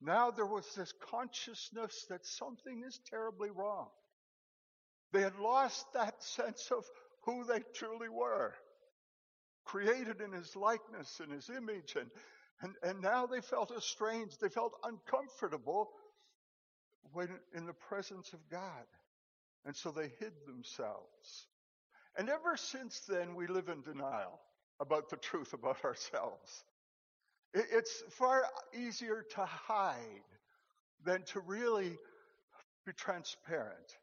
now 0.00 0.30
there 0.30 0.46
was 0.46 0.66
this 0.74 0.92
consciousness 1.10 2.06
that 2.10 2.26
something 2.26 2.82
is 2.84 3.00
terribly 3.08 3.50
wrong. 3.50 3.88
They 5.12 5.22
had 5.22 5.38
lost 5.38 5.86
that 5.94 6.22
sense 6.22 6.70
of 6.70 6.84
who 7.24 7.44
they 7.44 7.60
truly 7.74 8.08
were, 8.08 8.54
created 9.64 10.20
in 10.20 10.32
His 10.32 10.56
likeness 10.56 11.20
and 11.20 11.32
His 11.32 11.48
image, 11.48 11.96
and, 11.96 12.10
and, 12.62 12.74
and 12.82 13.00
now 13.00 13.26
they 13.26 13.40
felt 13.40 13.70
estranged. 13.70 14.40
They 14.40 14.48
felt 14.48 14.72
uncomfortable 14.82 15.90
when 17.12 17.28
in 17.54 17.66
the 17.66 17.72
presence 17.72 18.32
of 18.32 18.40
God. 18.50 18.86
And 19.64 19.74
so 19.74 19.90
they 19.90 20.12
hid 20.20 20.32
themselves. 20.46 21.48
And 22.18 22.30
ever 22.30 22.56
since 22.56 23.00
then, 23.00 23.34
we 23.34 23.46
live 23.46 23.68
in 23.68 23.82
denial 23.82 24.40
about 24.80 25.10
the 25.10 25.16
truth 25.16 25.52
about 25.52 25.84
ourselves. 25.84 26.64
It's 27.54 28.02
far 28.10 28.44
easier 28.74 29.24
to 29.34 29.44
hide 29.44 30.24
than 31.04 31.22
to 31.24 31.40
really 31.40 31.96
be 32.84 32.92
transparent. 32.92 33.96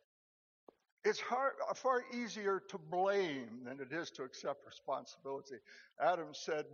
It's 1.06 1.20
hard, 1.20 1.54
far 1.76 2.04
easier 2.14 2.62
to 2.70 2.78
blame 2.78 3.64
than 3.66 3.80
it 3.80 3.92
is 3.92 4.10
to 4.12 4.24
accept 4.24 4.66
responsibility. 4.66 5.56
Adam 6.00 6.30
said, 6.34 6.66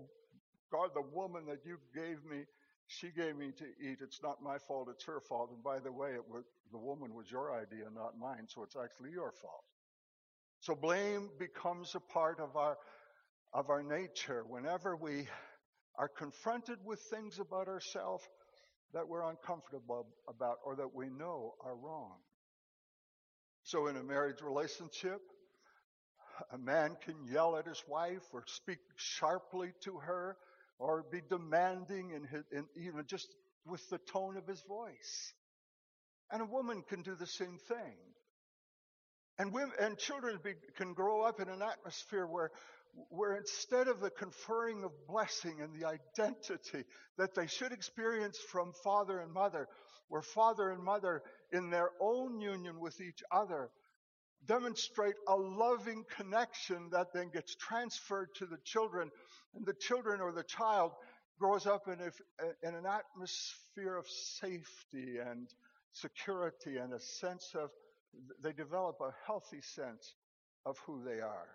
God, 0.71 0.91
the 0.93 1.02
woman 1.02 1.45
that 1.47 1.65
you 1.65 1.78
gave 1.95 2.23
me, 2.23 2.43
she 2.88 3.10
gave 3.10 3.36
me 3.36 3.52
to 3.58 3.65
eat. 3.82 3.99
It's 4.02 4.21
not 4.21 4.43
my 4.43 4.58
fault, 4.60 4.88
it's 4.91 5.04
her 5.06 5.19
fault. 5.19 5.49
And 5.52 5.63
by 5.63 5.80
the 5.80 5.91
way, 5.91 6.12
was, 6.30 6.43
the 6.71 6.78
woman 6.78 7.13
was 7.13 7.32
your 7.32 7.54
idea, 7.54 7.86
not 7.93 8.19
mine, 8.19 8.45
so 8.47 8.63
it's 8.63 8.75
actually 8.75 9.12
your 9.12 9.32
fault. 9.32 9.63
So 10.62 10.76
blame 10.76 11.30
becomes 11.39 11.95
a 11.95 12.02
part 12.02 12.39
of 12.39 12.58
our, 12.58 12.78
of 13.54 13.69
our 13.69 13.82
nature 13.82 14.43
whenever 14.45 14.95
we 14.95 15.28
are 15.98 16.10
confronted 16.10 16.80
with 16.84 17.00
things 17.10 17.39
about 17.39 17.67
ourselves 17.67 18.24
that 18.93 19.08
we're 19.08 19.30
uncomfortable 19.30 20.08
about 20.28 20.58
or 20.65 20.76
that 20.76 20.93
we 20.93 21.10
know 21.10 21.54
are 21.63 21.76
wrong. 21.76 22.17
So 23.63 23.88
in 23.88 23.95
a 23.95 24.04
marriage 24.04 24.41
relationship, 24.41 25.22
a 26.52 26.58
man 26.58 26.98
can 27.06 27.15
yell 27.32 27.56
at 27.56 27.65
his 27.65 27.82
wife 27.88 28.24
or 28.34 28.43
speak 28.48 28.80
sharply 28.98 29.72
to 29.84 29.98
her 29.98 30.38
or 30.78 31.06
be 31.10 31.22
demanding 31.30 32.12
in, 32.12 32.24
his, 32.24 32.43
in 32.52 32.65
even 32.76 33.06
just 33.06 33.28
with 33.65 33.88
the 33.89 34.00
tone 34.12 34.36
of 34.38 34.48
his 34.48 34.62
voice. 34.67 35.34
And 36.32 36.41
a 36.41 36.45
woman 36.45 36.84
can 36.88 37.02
do 37.02 37.15
the 37.15 37.28
same 37.28 37.58
thing. 37.67 37.95
And 39.39 39.54
women 39.54 39.71
and 39.80 39.97
children 39.97 40.38
be, 40.43 40.54
can 40.75 40.93
grow 40.93 41.21
up 41.21 41.39
in 41.39 41.47
an 41.47 41.62
atmosphere 41.62 42.28
where, 42.28 42.52
where 43.08 43.36
instead 43.38 43.88
of 43.88 44.02
the 44.02 44.10
conferring 44.10 44.84
of 44.84 44.91
blessing 45.08 45.62
and 45.62 45.73
the 45.73 45.88
identity 45.88 46.84
that 47.17 47.34
they 47.36 47.47
should 47.47 47.71
experience 47.71 48.38
from 48.38 48.73
father 48.84 49.19
and 49.19 49.32
mother, 49.32 49.67
where 50.10 50.21
father 50.21 50.71
and 50.71 50.84
mother 50.84 51.23
in 51.54 51.69
their 51.69 51.91
own 52.02 52.41
union 52.41 52.82
with 52.82 52.99
each 52.99 53.23
other 53.32 53.69
demonstrate 54.45 55.15
a 55.28 55.36
loving 55.36 56.04
connection 56.17 56.89
that 56.91 57.08
then 57.13 57.30
gets 57.34 57.56
transferred 57.56 58.30
to 58.36 58.45
the 58.45 58.58
children, 58.65 59.10
and 59.56 59.65
the 59.65 59.73
children 59.73 60.19
or 60.19 60.34
the 60.34 60.43
child 60.43 60.91
grows 61.39 61.65
up 61.65 61.88
in, 61.88 61.99
a, 62.02 62.67
in 62.67 62.75
an 62.75 62.86
atmosphere 62.86 63.95
of 63.95 64.06
safety 64.08 65.17
and 65.17 65.47
security 65.91 66.78
and 66.78 66.93
a 66.93 66.99
sense 66.99 67.54
of 67.56 67.69
they 68.41 68.54
develop 68.54 68.98
a 69.02 69.13
healthy 69.26 69.62
sense 69.62 70.15
of 70.65 70.78
who 70.86 71.04
they 71.04 71.19
are. 71.19 71.50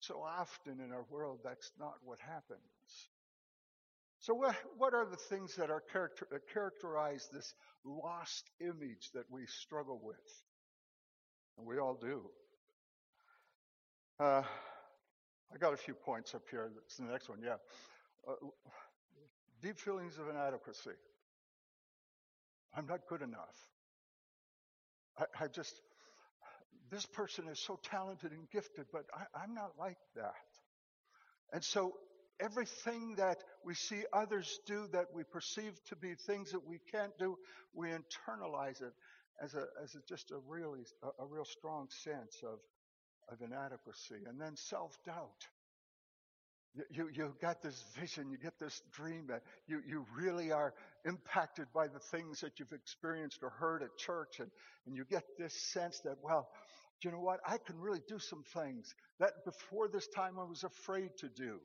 So 0.00 0.22
often 0.22 0.80
in 0.80 0.92
our 0.92 1.04
world, 1.10 1.40
that's 1.44 1.72
not 1.78 1.94
what 2.04 2.18
happens. 2.20 3.08
So, 4.20 4.34
what, 4.34 4.56
what 4.76 4.94
are 4.94 5.06
the 5.06 5.16
things 5.16 5.54
that 5.56 5.70
are 5.70 5.82
character, 5.92 6.26
characterize 6.52 7.28
this 7.32 7.54
lost 7.84 8.50
image 8.60 9.10
that 9.14 9.24
we 9.30 9.46
struggle 9.46 10.00
with? 10.02 10.16
And 11.56 11.66
we 11.66 11.78
all 11.78 11.94
do. 11.94 12.22
Uh, 14.18 14.42
I 15.52 15.58
got 15.58 15.72
a 15.72 15.76
few 15.76 15.94
points 15.94 16.34
up 16.34 16.42
here. 16.50 16.70
That's 16.74 16.96
the 16.96 17.04
next 17.04 17.28
one, 17.28 17.38
yeah. 17.44 17.56
Uh, 18.28 18.34
deep 19.62 19.78
feelings 19.78 20.18
of 20.18 20.28
inadequacy. 20.28 20.90
I'm 22.76 22.86
not 22.86 23.00
good 23.08 23.22
enough. 23.22 23.56
I, 25.18 25.44
I 25.44 25.48
just, 25.48 25.80
this 26.90 27.06
person 27.06 27.48
is 27.48 27.58
so 27.58 27.78
talented 27.82 28.32
and 28.32 28.48
gifted, 28.50 28.86
but 28.92 29.04
I, 29.14 29.42
I'm 29.42 29.54
not 29.54 29.72
like 29.78 29.98
that. 30.16 30.34
And 31.52 31.62
so 31.64 31.94
everything 32.40 33.16
that 33.16 33.38
we 33.64 33.74
see 33.74 34.04
others 34.12 34.60
do 34.66 34.86
that 34.92 35.06
we 35.14 35.24
perceive 35.24 35.72
to 35.88 35.96
be 35.96 36.14
things 36.14 36.52
that 36.52 36.66
we 36.66 36.78
can't 36.90 37.16
do, 37.18 37.36
we 37.74 37.88
internalize 37.88 38.82
it 38.82 38.92
as 39.42 39.54
a 39.54 39.66
as 39.82 39.94
a, 39.94 39.98
just 40.08 40.30
a 40.30 40.38
really 40.48 40.84
a, 41.02 41.22
a 41.22 41.26
real 41.26 41.44
strong 41.44 41.88
sense 41.90 42.42
of 42.42 42.58
of 43.30 43.40
inadequacy, 43.42 44.24
and 44.26 44.40
then 44.40 44.56
self 44.56 44.98
doubt. 45.04 45.46
You, 46.90 47.08
you, 47.12 47.34
got 47.40 47.62
this 47.62 47.84
vision, 47.98 48.30
you 48.30 48.38
get 48.38 48.58
this 48.58 48.82
dream 48.92 49.26
that 49.28 49.42
you, 49.66 49.80
you 49.86 50.06
really 50.16 50.52
are 50.52 50.74
impacted 51.04 51.66
by 51.74 51.88
the 51.88 51.98
things 51.98 52.40
that 52.40 52.58
you've 52.58 52.72
experienced 52.72 53.42
or 53.42 53.50
heard 53.50 53.82
at 53.82 53.96
church. 53.96 54.40
And, 54.40 54.50
and 54.86 54.96
you 54.96 55.04
get 55.04 55.24
this 55.38 55.54
sense 55.72 56.00
that, 56.04 56.16
well, 56.22 56.48
you 57.02 57.10
know 57.10 57.20
what? 57.20 57.40
I 57.46 57.58
can 57.58 57.78
really 57.78 58.02
do 58.08 58.18
some 58.18 58.44
things 58.54 58.94
that 59.20 59.44
before 59.44 59.88
this 59.88 60.08
time 60.08 60.38
I 60.38 60.44
was 60.44 60.64
afraid 60.64 61.10
to 61.18 61.28
do 61.28 61.60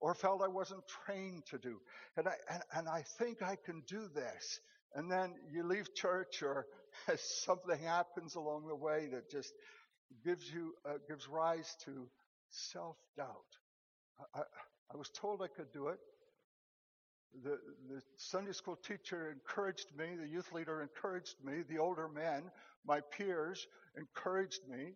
or 0.00 0.14
felt 0.14 0.42
I 0.42 0.48
wasn't 0.48 0.82
trained 1.04 1.44
to 1.50 1.58
do. 1.58 1.78
And 2.16 2.26
I, 2.26 2.34
and, 2.50 2.62
and 2.74 2.88
I 2.88 3.04
think 3.18 3.42
I 3.42 3.56
can 3.64 3.82
do 3.86 4.08
this. 4.14 4.60
And 4.94 5.10
then 5.10 5.34
you 5.52 5.64
leave 5.64 5.94
church 5.94 6.42
or 6.42 6.66
something 7.16 7.78
happens 7.78 8.34
along 8.34 8.66
the 8.66 8.74
way 8.74 9.08
that 9.12 9.30
just 9.30 9.52
gives 10.24 10.50
you, 10.52 10.74
uh, 10.88 10.94
gives 11.08 11.28
rise 11.28 11.76
to 11.84 12.08
self-doubt. 12.48 13.26
I, 13.26 13.59
I, 14.34 14.40
I 14.92 14.96
was 14.96 15.10
told 15.10 15.42
I 15.42 15.48
could 15.48 15.72
do 15.72 15.88
it. 15.88 15.98
The, 17.44 17.58
the 17.88 18.02
Sunday 18.16 18.52
school 18.52 18.76
teacher 18.76 19.30
encouraged 19.30 19.86
me, 19.96 20.16
the 20.20 20.26
youth 20.26 20.52
leader 20.52 20.82
encouraged 20.82 21.36
me, 21.44 21.62
the 21.68 21.78
older 21.78 22.08
men, 22.08 22.50
my 22.84 23.00
peers 23.16 23.66
encouraged 23.96 24.62
me. 24.68 24.94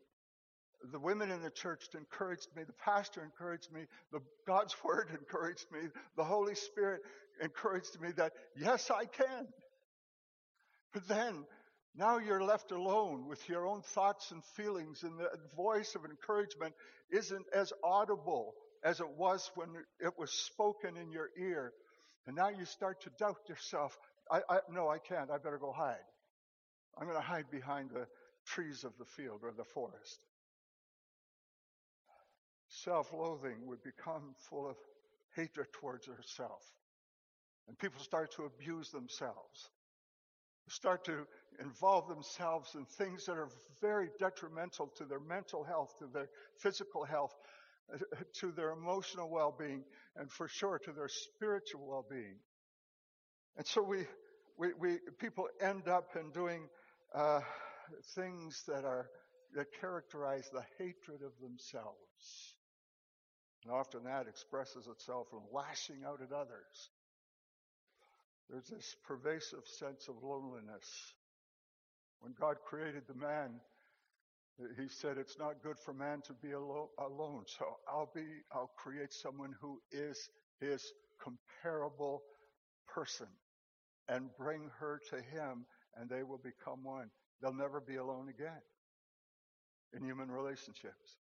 The 0.91 0.99
women 0.99 1.31
in 1.31 1.43
the 1.43 1.51
church 1.51 1.87
encouraged 1.95 2.49
me. 2.57 2.65
The 2.65 2.75
pastor 2.75 3.23
encouraged 3.23 3.73
me. 3.73 3.83
The 4.13 4.21
God's 4.47 4.75
word 4.85 5.09
encouraged 5.11 5.67
me. 5.73 5.89
The 6.17 6.25
Holy 6.25 6.55
Spirit 6.55 7.01
encouraged 7.41 8.01
me 8.01 8.11
that 8.17 8.33
yes, 8.57 8.91
I 8.91 9.07
can. 9.07 9.47
But 10.93 11.09
then 11.09 11.45
now 11.97 12.19
you're 12.19 12.43
left 12.43 12.73
alone 12.73 13.29
with 13.29 13.49
your 13.49 13.67
own 13.67 13.83
thoughts 13.83 14.31
and 14.33 14.45
feelings, 14.45 15.05
and 15.05 15.19
the 15.19 15.31
voice 15.57 15.95
of 15.95 16.05
encouragement 16.05 16.75
isn't 17.11 17.47
as 17.55 17.73
audible 17.83 18.55
as 18.85 19.01
it 19.01 19.09
was 19.17 19.51
when 19.55 19.69
it 19.99 20.13
was 20.19 20.31
spoken 20.31 20.97
in 20.97 21.11
your 21.11 21.31
ear. 21.39 21.73
And 22.27 22.37
now 22.37 22.51
you 22.51 22.65
start 22.67 23.03
to 23.03 23.11
doubt 23.19 23.49
yourself. 23.49 23.99
I, 24.31 24.41
I 24.49 24.59
no, 24.71 24.89
I 24.89 24.99
can't. 24.99 25.31
I 25.31 25.39
better 25.39 25.59
go 25.59 25.73
hide. 25.73 25.97
I'm 26.97 27.07
going 27.07 27.19
to 27.19 27.27
hide 27.27 27.51
behind 27.51 27.91
the 27.91 28.07
trees 28.47 28.85
of 28.85 28.93
the 28.99 29.05
field 29.05 29.41
or 29.43 29.53
the 29.57 29.65
forest. 29.65 30.19
Self 32.69 33.13
loathing 33.13 33.67
would 33.67 33.83
become 33.83 34.35
full 34.51 34.69
of 34.69 34.77
hatred 35.35 35.69
towards 35.73 36.07
herself. 36.07 36.63
And 37.69 37.79
people 37.79 38.01
start 38.01 38.33
to 38.33 38.45
abuse 38.45 38.91
themselves, 38.91 39.71
start 40.69 41.05
to 41.07 41.27
involve 41.61 42.09
themselves 42.09 42.75
in 42.75 42.85
things 42.85 43.25
that 43.25 43.39
are 43.39 43.49
very 43.81 44.11
detrimental 44.19 44.93
to 44.99 45.05
their 45.05 45.21
mental 45.21 45.65
health, 45.65 45.95
to 45.99 46.07
their 46.13 46.29
physical 46.59 47.05
health, 47.05 47.35
to 48.41 48.53
their 48.53 48.73
emotional 48.73 49.31
well 49.31 49.55
being, 49.59 49.85
and 50.17 50.31
for 50.31 50.49
sure 50.49 50.79
to 50.85 50.93
their 50.93 51.09
spiritual 51.09 51.87
well 51.87 52.07
being. 52.09 52.37
And 53.57 53.67
so 53.67 53.83
we, 53.83 54.07
we, 54.59 54.69
we 54.79 54.99
people 55.19 55.47
end 55.61 55.89
up 55.89 56.17
in 56.17 56.31
doing 56.31 56.69
uh, 57.15 57.41
things 58.15 58.63
that 58.67 58.85
are 58.85 59.07
that 59.55 59.67
characterize 59.81 60.49
the 60.53 60.65
hatred 60.79 61.23
of 61.25 61.33
themselves. 61.41 62.55
And 63.65 63.73
often 63.73 64.05
that 64.05 64.27
expresses 64.29 64.87
itself 64.87 65.29
in 65.33 65.41
lashing 65.53 66.05
out 66.05 66.21
at 66.21 66.33
others. 66.33 66.91
There's 68.51 68.69
this 68.69 68.97
pervasive 69.07 69.65
sense 69.79 70.09
of 70.09 70.17
loneliness. 70.23 70.85
When 72.21 72.35
God 72.39 72.57
created 72.67 73.05
the 73.09 73.15
man, 73.15 73.61
he 74.79 74.89
said, 74.89 75.19
It's 75.19 75.39
not 75.39 75.63
good 75.63 75.79
for 75.79 75.93
man 75.93 76.23
to 76.27 76.33
be 76.33 76.53
alone. 76.53 77.45
So 77.47 77.65
I'll 77.89 78.11
be, 78.15 78.25
I'll 78.53 78.71
create 78.77 79.13
someone 79.13 79.55
who 79.61 79.81
is 79.91 80.29
his 80.61 80.83
comparable 81.23 82.23
person 82.87 83.27
and 84.09 84.29
bring 84.39 84.71
her 84.79 85.01
to 85.11 85.17
him 85.17 85.67
and 85.97 86.09
they 86.09 86.23
will 86.23 86.39
become 86.39 86.85
one. 86.85 87.11
They'll 87.41 87.55
never 87.55 87.81
be 87.81 87.97
alone 87.97 88.29
again 88.29 88.61
in 89.93 90.05
human 90.05 90.31
relationships. 90.31 91.19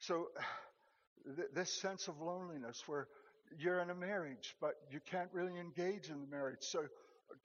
So, 0.00 0.28
th- 1.36 1.48
this 1.54 1.80
sense 1.80 2.08
of 2.08 2.20
loneliness 2.20 2.82
where 2.86 3.08
you're 3.58 3.80
in 3.80 3.90
a 3.90 3.94
marriage, 3.94 4.54
but 4.60 4.74
you 4.90 5.00
can't 5.10 5.30
really 5.32 5.58
engage 5.58 6.08
in 6.08 6.20
the 6.20 6.26
marriage. 6.26 6.60
So, 6.60 6.84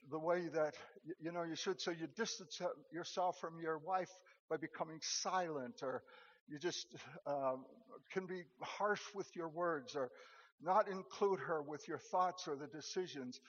the 0.09 0.19
way 0.19 0.47
that, 0.53 0.75
you 1.19 1.31
know, 1.31 1.43
you 1.43 1.55
should, 1.55 1.81
so 1.81 1.91
you 1.91 2.07
distance 2.15 2.59
uh, 2.61 2.67
yourself 2.91 3.37
from 3.39 3.59
your 3.59 3.79
wife 3.79 4.09
by 4.49 4.57
becoming 4.57 4.99
silent, 5.01 5.81
or 5.81 6.03
you 6.47 6.59
just 6.59 6.87
um, 7.25 7.65
can 8.11 8.25
be 8.25 8.43
harsh 8.61 9.01
with 9.15 9.27
your 9.35 9.49
words, 9.49 9.95
or 9.95 10.09
not 10.61 10.87
include 10.87 11.39
her 11.39 11.61
with 11.61 11.87
your 11.87 11.99
thoughts 11.99 12.47
or 12.47 12.55
the 12.55 12.67
decisions. 12.67 13.39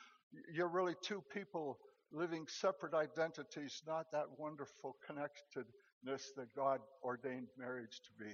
You're 0.52 0.68
really 0.68 0.94
two 1.02 1.22
people 1.32 1.78
living 2.12 2.46
separate 2.48 2.94
identities, 2.94 3.82
not 3.86 4.06
that 4.12 4.26
wonderful 4.38 4.96
connectedness 5.06 6.32
that 6.36 6.54
God 6.54 6.80
ordained 7.02 7.48
marriage 7.58 8.00
to 8.04 8.24
be. 8.24 8.32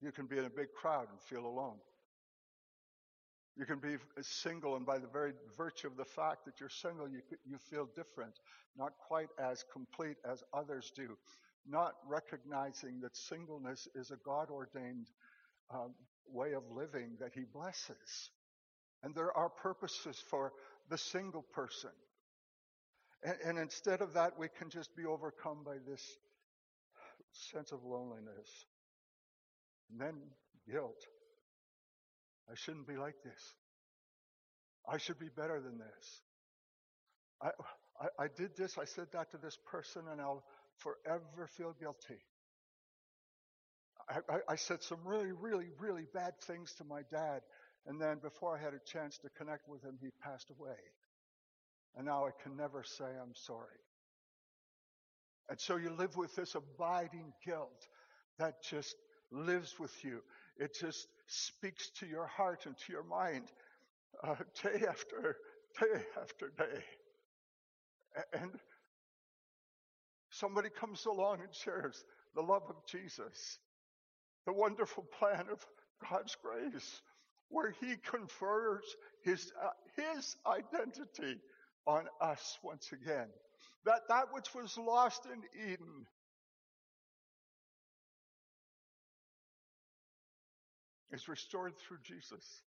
You 0.00 0.12
can 0.12 0.26
be 0.26 0.38
in 0.38 0.44
a 0.44 0.50
big 0.50 0.72
crowd 0.78 1.08
and 1.10 1.20
feel 1.22 1.46
alone. 1.46 1.78
You 3.56 3.64
can 3.64 3.78
be 3.78 3.96
single, 4.20 4.76
and 4.76 4.84
by 4.84 4.98
the 4.98 5.06
very 5.06 5.32
virtue 5.56 5.86
of 5.86 5.96
the 5.96 6.04
fact 6.04 6.44
that 6.44 6.60
you're 6.60 6.68
single, 6.68 7.08
you, 7.08 7.22
you 7.46 7.56
feel 7.70 7.88
different, 7.96 8.34
not 8.76 8.92
quite 9.08 9.28
as 9.38 9.64
complete 9.72 10.18
as 10.30 10.44
others 10.52 10.92
do, 10.94 11.16
not 11.66 11.94
recognizing 12.06 13.00
that 13.00 13.16
singleness 13.16 13.88
is 13.94 14.10
a 14.10 14.16
God 14.24 14.50
ordained 14.50 15.08
um, 15.72 15.94
way 16.30 16.52
of 16.52 16.64
living 16.70 17.16
that 17.18 17.32
He 17.34 17.44
blesses. 17.50 18.30
And 19.02 19.14
there 19.14 19.36
are 19.36 19.48
purposes 19.48 20.22
for 20.30 20.52
the 20.90 20.98
single 20.98 21.42
person. 21.54 21.90
And, 23.22 23.36
and 23.44 23.58
instead 23.58 24.02
of 24.02 24.12
that, 24.14 24.38
we 24.38 24.48
can 24.48 24.68
just 24.68 24.94
be 24.94 25.06
overcome 25.06 25.64
by 25.64 25.76
this 25.88 26.02
sense 27.32 27.72
of 27.72 27.84
loneliness. 27.84 28.66
And 29.90 30.00
then 30.00 30.14
guilt. 30.70 31.06
I 32.50 32.54
shouldn't 32.54 32.86
be 32.86 32.96
like 32.96 33.16
this. 33.24 33.54
I 34.88 34.98
should 34.98 35.18
be 35.18 35.28
better 35.28 35.60
than 35.60 35.78
this. 35.78 36.22
I, 37.42 37.50
I, 38.00 38.24
I, 38.24 38.26
did 38.36 38.56
this, 38.56 38.78
I 38.78 38.84
said 38.84 39.08
that 39.12 39.30
to 39.32 39.38
this 39.38 39.58
person, 39.66 40.02
and 40.10 40.20
I'll 40.20 40.44
forever 40.78 41.48
feel 41.56 41.74
guilty. 41.78 42.20
I, 44.08 44.18
I, 44.28 44.38
I 44.50 44.56
said 44.56 44.82
some 44.82 45.00
really, 45.04 45.32
really, 45.32 45.70
really 45.78 46.06
bad 46.14 46.34
things 46.42 46.72
to 46.74 46.84
my 46.84 47.02
dad, 47.10 47.40
and 47.86 48.00
then 48.00 48.18
before 48.18 48.56
I 48.56 48.62
had 48.62 48.74
a 48.74 48.80
chance 48.92 49.18
to 49.18 49.28
connect 49.30 49.68
with 49.68 49.82
him, 49.82 49.98
he 50.00 50.08
passed 50.22 50.50
away. 50.50 50.76
And 51.96 52.06
now 52.06 52.26
I 52.26 52.30
can 52.42 52.56
never 52.56 52.84
say 52.84 53.04
I'm 53.04 53.34
sorry. 53.34 53.80
And 55.48 55.60
so 55.60 55.76
you 55.76 55.90
live 55.90 56.16
with 56.16 56.34
this 56.36 56.54
abiding 56.54 57.32
guilt 57.44 57.86
that 58.38 58.62
just 58.62 58.94
lives 59.30 59.74
with 59.78 59.92
you. 60.04 60.20
It 60.58 60.76
just 60.80 61.06
speaks 61.26 61.90
to 62.00 62.06
your 62.06 62.26
heart 62.26 62.66
and 62.66 62.76
to 62.76 62.92
your 62.92 63.04
mind 63.04 63.50
uh, 64.22 64.36
day 64.62 64.84
after 64.88 65.36
day 65.78 66.02
after 66.20 66.48
day. 66.56 66.82
And 68.32 68.50
somebody 70.30 70.70
comes 70.70 71.04
along 71.04 71.40
and 71.40 71.54
shares 71.54 72.04
the 72.34 72.40
love 72.40 72.62
of 72.68 72.76
Jesus, 72.86 73.58
the 74.46 74.52
wonderful 74.52 75.04
plan 75.18 75.46
of 75.50 75.64
God's 76.10 76.36
grace, 76.42 77.02
where 77.48 77.74
he 77.80 77.96
confers 77.96 78.84
his, 79.22 79.52
uh, 79.62 79.68
his 79.96 80.36
identity 80.46 81.40
on 81.86 82.06
us 82.20 82.58
once 82.62 82.90
again. 82.92 83.28
That 83.84 84.00
that 84.08 84.32
which 84.32 84.54
was 84.54 84.76
lost 84.76 85.26
in 85.26 85.42
Eden 85.72 86.06
is 91.12 91.28
restored 91.28 91.74
through 91.76 91.98
Jesus. 92.02 92.62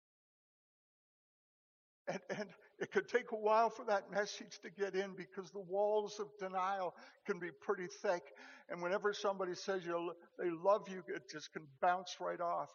And, 2.07 2.21
and 2.31 2.49
it 2.79 2.93
could 2.93 3.09
take 3.09 3.33
a 3.33 3.37
while 3.37 3.71
for 3.71 3.85
that 3.87 4.11
message 4.11 4.61
to 4.63 4.71
get 4.71 4.95
in 4.95 5.15
because 5.15 5.51
the 5.51 5.61
walls 5.61 6.21
of 6.21 6.29
denial 6.39 6.95
can 7.27 7.39
be 7.39 7.51
pretty 7.51 7.89
thick. 8.03 8.23
And 8.71 8.81
whenever 8.83 9.13
somebody 9.13 9.55
says 9.55 9.85
you 9.85 10.13
they 10.39 10.51
love 10.51 10.89
you, 10.89 11.03
it 11.15 11.23
just 11.31 11.53
can 11.53 11.63
bounce 11.83 12.17
right 12.21 12.41
off. 12.41 12.71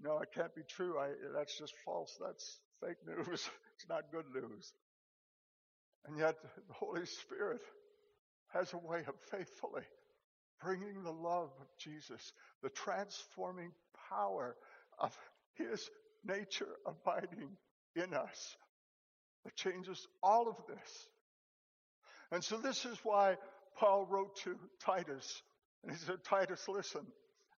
No, 0.00 0.18
it 0.18 0.28
can't 0.34 0.54
be 0.54 0.62
true. 0.62 0.98
I, 0.98 1.10
that's 1.36 1.56
just 1.58 1.74
false. 1.84 2.16
That's 2.24 2.58
fake 2.80 2.96
news. 3.06 3.48
it's 3.76 3.88
not 3.88 4.10
good 4.10 4.26
news. 4.34 4.72
And 6.06 6.18
yet, 6.18 6.36
the 6.42 6.74
Holy 6.74 7.06
Spirit 7.06 7.60
has 8.52 8.72
a 8.72 8.78
way 8.78 9.00
of 9.06 9.14
faithfully 9.30 9.82
bringing 10.62 11.02
the 11.02 11.12
love 11.12 11.50
of 11.60 11.66
Jesus, 11.78 12.32
the 12.62 12.70
transforming 12.70 13.72
power 14.08 14.56
of 14.98 15.16
His 15.54 15.88
nature 16.24 16.68
abiding 16.86 17.56
in 17.96 18.14
us 18.14 18.56
that 19.44 19.54
changes 19.56 20.06
all 20.22 20.48
of 20.48 20.56
this. 20.68 21.08
And 22.32 22.42
so, 22.42 22.56
this 22.56 22.84
is 22.84 22.98
why 23.02 23.36
Paul 23.78 24.06
wrote 24.06 24.36
to 24.44 24.56
Titus, 24.80 25.42
and 25.82 25.92
he 25.92 25.98
said, 25.98 26.24
Titus, 26.24 26.66
listen, 26.68 27.06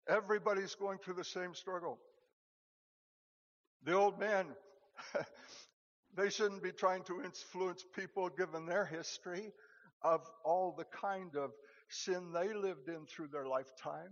Everybody's 0.09 0.75
going 0.75 0.99
through 0.99 1.15
the 1.15 1.23
same 1.23 1.53
struggle. 1.53 1.99
The 3.83 3.93
old 3.93 4.19
men, 4.19 4.47
they 6.15 6.29
shouldn't 6.29 6.63
be 6.63 6.71
trying 6.71 7.03
to 7.03 7.21
influence 7.21 7.83
people 7.95 8.29
given 8.29 8.65
their 8.65 8.85
history 8.85 9.51
of 10.01 10.21
all 10.45 10.73
the 10.77 10.85
kind 10.85 11.35
of 11.35 11.51
sin 11.89 12.31
they 12.31 12.53
lived 12.53 12.87
in 12.87 13.05
through 13.05 13.27
their 13.27 13.47
lifetime. 13.47 14.11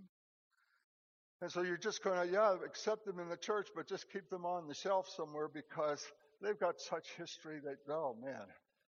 And 1.42 1.52
so 1.52 1.62
you're 1.62 1.78
just 1.78 2.04
going 2.04 2.28
to, 2.28 2.34
yeah, 2.34 2.56
accept 2.66 3.06
them 3.06 3.20
in 3.20 3.30
the 3.30 3.38
church, 3.38 3.68
but 3.76 3.88
just 3.88 4.12
keep 4.12 4.30
them 4.30 4.46
on 4.46 4.68
the 4.68 4.74
shelf 4.74 5.10
somewhere 5.10 5.50
because 5.50 6.06
they've 6.42 6.60
got 6.60 6.80
such 6.80 7.08
history 7.18 7.60
that, 7.64 7.78
oh 7.92 8.16
man, 8.24 8.46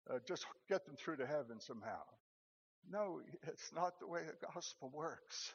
uh, 0.10 0.19
just 0.28 0.45
get 0.69 0.86
them 0.86 0.95
through 0.95 1.17
to 1.17 1.26
heaven 1.26 1.60
somehow. 1.60 2.02
No, 2.89 3.21
it's 3.47 3.71
not 3.73 4.00
the 4.00 4.08
way 4.08 4.21
the 4.21 4.47
gospel 4.54 4.91
works. 4.93 5.54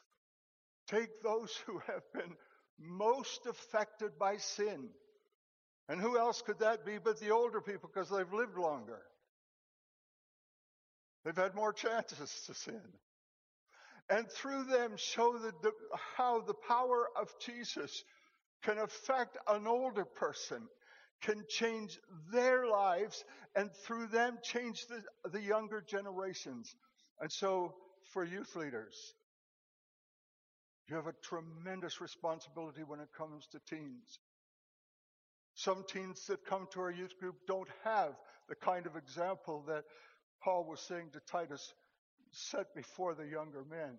Take 0.87 1.21
those 1.23 1.55
who 1.65 1.79
have 1.87 2.03
been 2.13 2.35
most 2.77 3.45
affected 3.45 4.19
by 4.19 4.37
sin. 4.37 4.89
And 5.89 5.99
who 5.99 6.17
else 6.17 6.41
could 6.41 6.59
that 6.59 6.85
be 6.85 6.97
but 6.97 7.19
the 7.19 7.31
older 7.31 7.61
people 7.61 7.89
because 7.93 8.09
they've 8.09 8.33
lived 8.33 8.57
longer? 8.57 9.01
They've 11.23 11.35
had 11.35 11.55
more 11.55 11.73
chances 11.73 12.31
to 12.47 12.53
sin. 12.53 12.81
And 14.09 14.29
through 14.29 14.65
them 14.65 14.93
show 14.97 15.37
the, 15.37 15.53
how 16.17 16.41
the 16.41 16.53
power 16.53 17.07
of 17.19 17.33
Jesus 17.39 18.03
can 18.63 18.77
affect 18.77 19.37
an 19.47 19.67
older 19.67 20.05
person, 20.05 20.67
can 21.21 21.43
change 21.49 21.99
their 22.31 22.67
lives, 22.67 23.23
and 23.55 23.69
through 23.85 24.07
them 24.07 24.37
change 24.43 24.85
the, 24.87 25.29
the 25.29 25.41
younger 25.41 25.81
generations. 25.81 26.75
And 27.21 27.31
so, 27.31 27.75
for 28.11 28.23
youth 28.23 28.55
leaders, 28.55 29.13
you 30.89 30.95
have 30.95 31.07
a 31.07 31.13
tremendous 31.23 32.01
responsibility 32.01 32.83
when 32.83 32.99
it 32.99 33.09
comes 33.17 33.47
to 33.51 33.59
teens. 33.69 34.19
Some 35.55 35.83
teens 35.87 36.25
that 36.27 36.45
come 36.45 36.67
to 36.73 36.81
our 36.81 36.91
youth 36.91 37.17
group 37.19 37.35
don't 37.47 37.69
have 37.83 38.15
the 38.49 38.55
kind 38.55 38.85
of 38.85 38.95
example 38.95 39.63
that 39.67 39.83
Paul 40.43 40.65
was 40.65 40.81
saying 40.81 41.11
to 41.13 41.21
Titus 41.21 41.73
set 42.33 42.73
before 42.75 43.15
the 43.15 43.25
younger 43.25 43.63
men. 43.69 43.95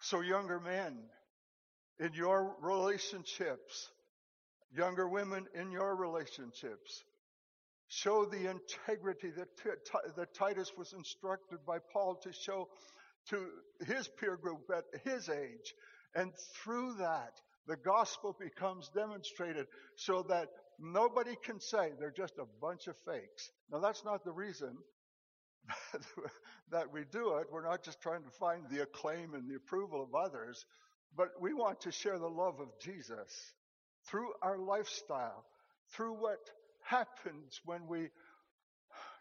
So, 0.00 0.20
younger 0.20 0.58
men, 0.58 0.98
in 2.00 2.12
your 2.14 2.56
relationships, 2.60 3.90
younger 4.76 5.08
women 5.08 5.46
in 5.54 5.70
your 5.70 5.94
relationships, 5.94 7.04
show 7.88 8.24
the 8.24 8.50
integrity 8.50 9.30
that, 9.36 9.48
that 10.16 10.34
Titus 10.34 10.72
was 10.76 10.92
instructed 10.92 11.58
by 11.66 11.78
Paul 11.92 12.16
to 12.22 12.32
show 12.32 12.68
to 13.28 13.46
his 13.86 14.08
peer 14.08 14.36
group 14.36 14.68
at 14.74 14.84
his 15.04 15.28
age. 15.28 15.74
And 16.14 16.32
through 16.56 16.94
that, 16.94 17.32
the 17.68 17.76
gospel 17.76 18.36
becomes 18.38 18.90
demonstrated 18.94 19.66
so 19.96 20.24
that 20.28 20.48
nobody 20.80 21.36
can 21.44 21.60
say 21.60 21.92
they're 21.98 22.10
just 22.10 22.38
a 22.38 22.46
bunch 22.60 22.88
of 22.88 22.96
fakes. 23.06 23.50
Now, 23.70 23.78
that's 23.78 24.04
not 24.04 24.24
the 24.24 24.32
reason 24.32 24.76
that 26.70 26.92
we 26.92 27.04
do 27.10 27.38
it. 27.38 27.46
We're 27.50 27.64
not 27.64 27.82
just 27.82 28.00
trying 28.00 28.22
to 28.24 28.30
find 28.30 28.64
the 28.70 28.82
acclaim 28.82 29.34
and 29.34 29.48
the 29.48 29.56
approval 29.56 30.02
of 30.02 30.14
others, 30.14 30.64
but 31.16 31.28
we 31.40 31.52
want 31.54 31.80
to 31.82 31.92
share 31.92 32.18
the 32.18 32.28
love 32.28 32.60
of 32.60 32.68
Jesus 32.80 33.52
through 34.06 34.32
our 34.42 34.58
lifestyle, 34.58 35.44
through 35.94 36.14
what 36.14 36.50
happens 36.84 37.60
when 37.64 37.86
we 37.86 38.08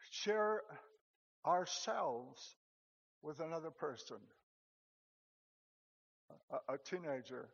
share 0.09 0.61
ourselves 1.45 2.55
with 3.21 3.39
another 3.39 3.69
person. 3.69 4.17
A, 6.51 6.73
a 6.73 6.77
teenager 6.77 7.49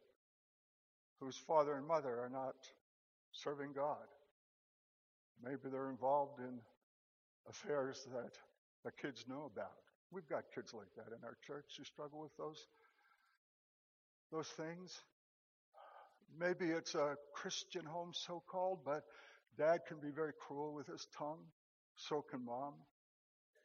whose 1.19 1.37
father 1.47 1.73
and 1.73 1.85
mother 1.85 2.19
are 2.21 2.29
not 2.29 2.55
serving 3.31 3.73
God. 3.73 4.05
Maybe 5.43 5.69
they're 5.71 5.89
involved 5.89 6.39
in 6.39 6.59
affairs 7.49 8.05
that 8.13 8.31
the 8.87 9.07
kids 9.07 9.25
know 9.27 9.51
about. 9.53 9.75
We've 10.11 10.27
got 10.29 10.43
kids 10.55 10.73
like 10.73 10.87
that 10.95 11.13
in 11.13 11.21
our 11.25 11.35
church 11.45 11.65
who 11.77 11.83
struggle 11.83 12.21
with 12.21 12.31
those, 12.37 12.65
those 14.31 14.47
things. 14.47 14.97
Maybe 16.39 16.71
it's 16.71 16.95
a 16.95 17.15
Christian 17.35 17.83
home, 17.83 18.11
so 18.13 18.41
called, 18.49 18.79
but 18.85 19.03
dad 19.57 19.79
can 19.89 19.97
be 19.99 20.11
very 20.15 20.31
cruel 20.47 20.73
with 20.73 20.87
his 20.87 21.05
tongue. 21.17 21.43
So 21.97 22.23
can 22.29 22.45
mom. 22.45 22.75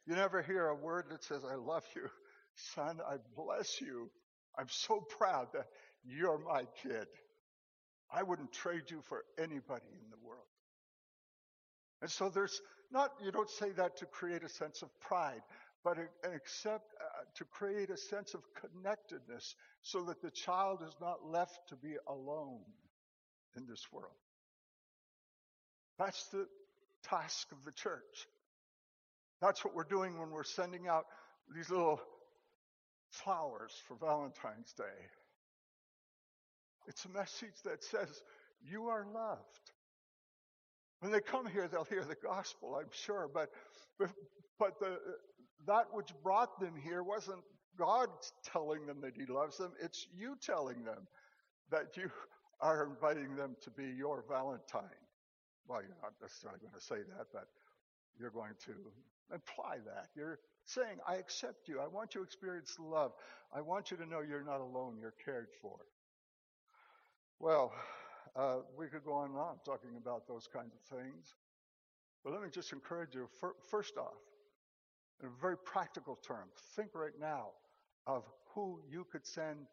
You 0.07 0.15
never 0.15 0.41
hear 0.41 0.67
a 0.67 0.75
word 0.75 1.05
that 1.11 1.23
says, 1.23 1.43
I 1.49 1.55
love 1.55 1.85
you. 1.95 2.09
Son, 2.75 2.99
I 3.07 3.15
bless 3.37 3.79
you. 3.79 4.09
I'm 4.57 4.67
so 4.69 5.05
proud 5.17 5.47
that 5.53 5.67
you're 6.03 6.39
my 6.39 6.63
kid. 6.81 7.07
I 8.13 8.23
wouldn't 8.23 8.51
trade 8.51 8.89
you 8.89 9.01
for 9.07 9.23
anybody 9.37 9.85
in 9.93 10.09
the 10.09 10.27
world. 10.27 10.43
And 12.01 12.11
so 12.11 12.29
there's 12.29 12.59
not, 12.93 13.11
you 13.23 13.31
don't 13.31 13.49
say 13.49 13.71
that 13.71 13.97
to 13.97 14.05
create 14.05 14.43
a 14.43 14.49
sense 14.49 14.81
of 14.81 14.89
pride, 14.99 15.41
but 15.83 15.97
except 16.33 16.93
uh, 17.01 17.23
to 17.35 17.43
create 17.45 17.89
a 17.89 17.97
sense 17.97 18.33
of 18.33 18.41
connectedness 18.53 19.55
so 19.81 20.03
that 20.03 20.21
the 20.21 20.31
child 20.31 20.79
is 20.87 20.95
not 21.01 21.25
left 21.25 21.59
to 21.69 21.75
be 21.75 21.95
alone 22.07 22.61
in 23.57 23.65
this 23.65 23.85
world. 23.91 24.13
That's 25.99 26.27
the 26.27 26.47
task 27.03 27.51
of 27.51 27.63
the 27.65 27.71
church. 27.71 28.27
That's 29.41 29.65
what 29.65 29.75
we're 29.75 29.83
doing 29.83 30.17
when 30.19 30.31
we're 30.31 30.43
sending 30.43 30.87
out 30.87 31.05
these 31.53 31.69
little 31.69 31.99
flowers 33.09 33.71
for 33.87 33.95
Valentine's 33.95 34.71
Day. 34.73 34.83
It's 36.87 37.05
a 37.05 37.09
message 37.09 37.61
that 37.65 37.83
says, 37.83 38.23
You 38.61 38.87
are 38.87 39.05
loved. 39.13 39.72
When 41.03 41.11
they 41.11 41.19
come 41.19 41.45
here, 41.45 41.67
they'll 41.67 41.83
hear 41.83 42.05
the 42.05 42.15
gospel, 42.15 42.77
I'm 42.79 42.87
sure, 42.91 43.29
but, 43.33 43.49
but 44.57 44.79
the, 44.79 44.97
that 45.67 45.87
which 45.91 46.13
brought 46.23 46.61
them 46.61 46.75
here 46.81 47.03
wasn't 47.03 47.41
God 47.77 48.07
telling 48.45 48.85
them 48.85 49.01
that 49.01 49.11
He 49.13 49.25
loves 49.25 49.57
them, 49.57 49.73
it's 49.81 50.07
you 50.15 50.37
telling 50.41 50.85
them 50.85 51.05
that 51.71 51.97
you 51.97 52.09
are 52.61 52.85
inviting 52.89 53.35
them 53.35 53.57
to 53.63 53.69
be 53.71 53.83
your 53.83 54.23
Valentine. 54.29 55.03
Well, 55.67 55.81
you're 55.81 55.97
not 56.01 56.13
necessarily 56.21 56.59
going 56.61 56.73
to 56.73 56.79
say 56.79 57.03
that, 57.17 57.25
but 57.33 57.47
you're 58.17 58.31
going 58.31 58.53
to 58.63 58.71
imply 59.33 59.79
that. 59.85 60.07
You're 60.15 60.39
saying, 60.63 60.99
I 61.05 61.15
accept 61.15 61.67
you. 61.67 61.81
I 61.81 61.87
want 61.87 62.15
you 62.15 62.21
to 62.21 62.25
experience 62.25 62.77
love. 62.79 63.11
I 63.53 63.59
want 63.59 63.91
you 63.91 63.97
to 63.97 64.05
know 64.05 64.21
you're 64.21 64.45
not 64.45 64.61
alone, 64.61 64.99
you're 65.01 65.15
cared 65.25 65.49
for. 65.61 65.79
Well, 67.41 67.73
uh, 68.35 68.57
we 68.77 68.87
could 68.87 69.03
go 69.05 69.13
on 69.13 69.29
and 69.29 69.37
on 69.37 69.55
talking 69.65 69.91
about 69.97 70.27
those 70.27 70.47
kinds 70.51 70.73
of 70.73 70.97
things. 70.97 71.35
But 72.23 72.33
let 72.33 72.41
me 72.41 72.49
just 72.51 72.71
encourage 72.71 73.15
you, 73.15 73.27
first 73.69 73.97
off, 73.97 74.17
in 75.21 75.27
a 75.27 75.41
very 75.41 75.57
practical 75.57 76.17
term, 76.25 76.47
think 76.75 76.89
right 76.95 77.17
now 77.19 77.49
of 78.07 78.23
who 78.53 78.79
you 78.89 79.05
could 79.11 79.25
send 79.25 79.67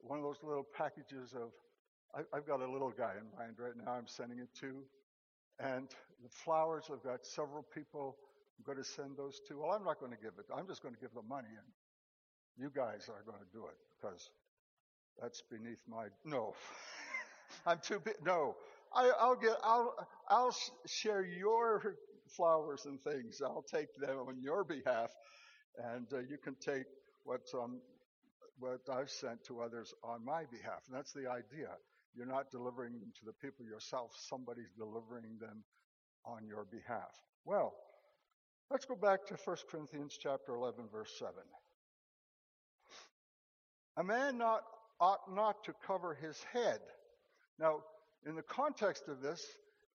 one 0.00 0.18
of 0.18 0.24
those 0.24 0.38
little 0.42 0.66
packages 0.76 1.34
of. 1.34 1.50
I, 2.14 2.20
I've 2.34 2.46
got 2.46 2.62
a 2.62 2.70
little 2.70 2.90
guy 2.90 3.12
in 3.18 3.38
mind 3.38 3.56
right 3.58 3.76
now 3.76 3.92
I'm 3.92 4.06
sending 4.06 4.38
it 4.38 4.48
to. 4.60 4.82
And 5.60 5.88
the 6.22 6.30
flowers, 6.30 6.84
I've 6.90 7.02
got 7.02 7.26
several 7.26 7.62
people 7.74 8.16
I'm 8.58 8.64
going 8.64 8.78
to 8.78 8.84
send 8.84 9.16
those 9.16 9.40
to. 9.48 9.58
Well, 9.58 9.70
I'm 9.70 9.84
not 9.84 10.00
going 10.00 10.12
to 10.12 10.18
give 10.18 10.32
it. 10.38 10.46
I'm 10.54 10.66
just 10.66 10.82
going 10.82 10.94
to 10.94 11.00
give 11.00 11.14
the 11.14 11.22
money, 11.22 11.48
and 11.48 11.68
you 12.56 12.70
guys 12.74 13.08
are 13.08 13.22
going 13.24 13.38
to 13.38 13.50
do 13.52 13.66
it 13.66 13.78
because 14.00 14.30
that's 15.20 15.42
beneath 15.42 15.82
my. 15.88 16.06
No, 16.24 16.54
I'm 17.66 17.78
too 17.82 18.00
big. 18.00 18.14
No, 18.24 18.56
I, 18.94 19.10
will 19.20 19.36
get. 19.36 19.56
I'll. 19.62 19.94
I'll 20.28 20.54
share 20.86 21.24
your 21.24 21.96
flowers 22.28 22.86
and 22.86 23.00
things. 23.00 23.40
I'll 23.44 23.62
take 23.62 23.88
them 23.98 24.18
on 24.28 24.40
your 24.40 24.64
behalf, 24.64 25.10
and 25.94 26.06
uh, 26.12 26.18
you 26.18 26.38
can 26.42 26.54
take 26.56 26.84
what's 27.24 27.54
on 27.54 27.80
what 28.58 28.80
I've 28.90 29.10
sent 29.10 29.44
to 29.44 29.60
others 29.60 29.94
on 30.02 30.24
my 30.24 30.44
behalf. 30.50 30.82
And 30.88 30.96
that's 30.96 31.12
the 31.12 31.30
idea. 31.30 31.70
You're 32.14 32.26
not 32.26 32.50
delivering 32.50 32.94
them 32.98 33.12
to 33.20 33.24
the 33.24 33.32
people 33.32 33.64
yourself. 33.64 34.12
Somebody's 34.28 34.72
delivering 34.76 35.38
them 35.40 35.62
on 36.24 36.46
your 36.46 36.64
behalf. 36.64 37.12
Well, 37.44 37.74
let's 38.70 38.84
go 38.84 38.96
back 38.96 39.26
to 39.26 39.34
1 39.34 39.56
Corinthians 39.70 40.18
chapter 40.20 40.54
11 40.54 40.86
verse 40.92 41.12
7. 41.18 41.34
A 43.98 44.04
man 44.04 44.38
not, 44.38 44.62
ought 45.00 45.32
not 45.32 45.64
to 45.64 45.74
cover 45.86 46.14
his 46.14 46.42
head. 46.52 46.80
Now, 47.58 47.80
in 48.26 48.36
the 48.36 48.42
context 48.42 49.04
of 49.08 49.20
this, 49.20 49.44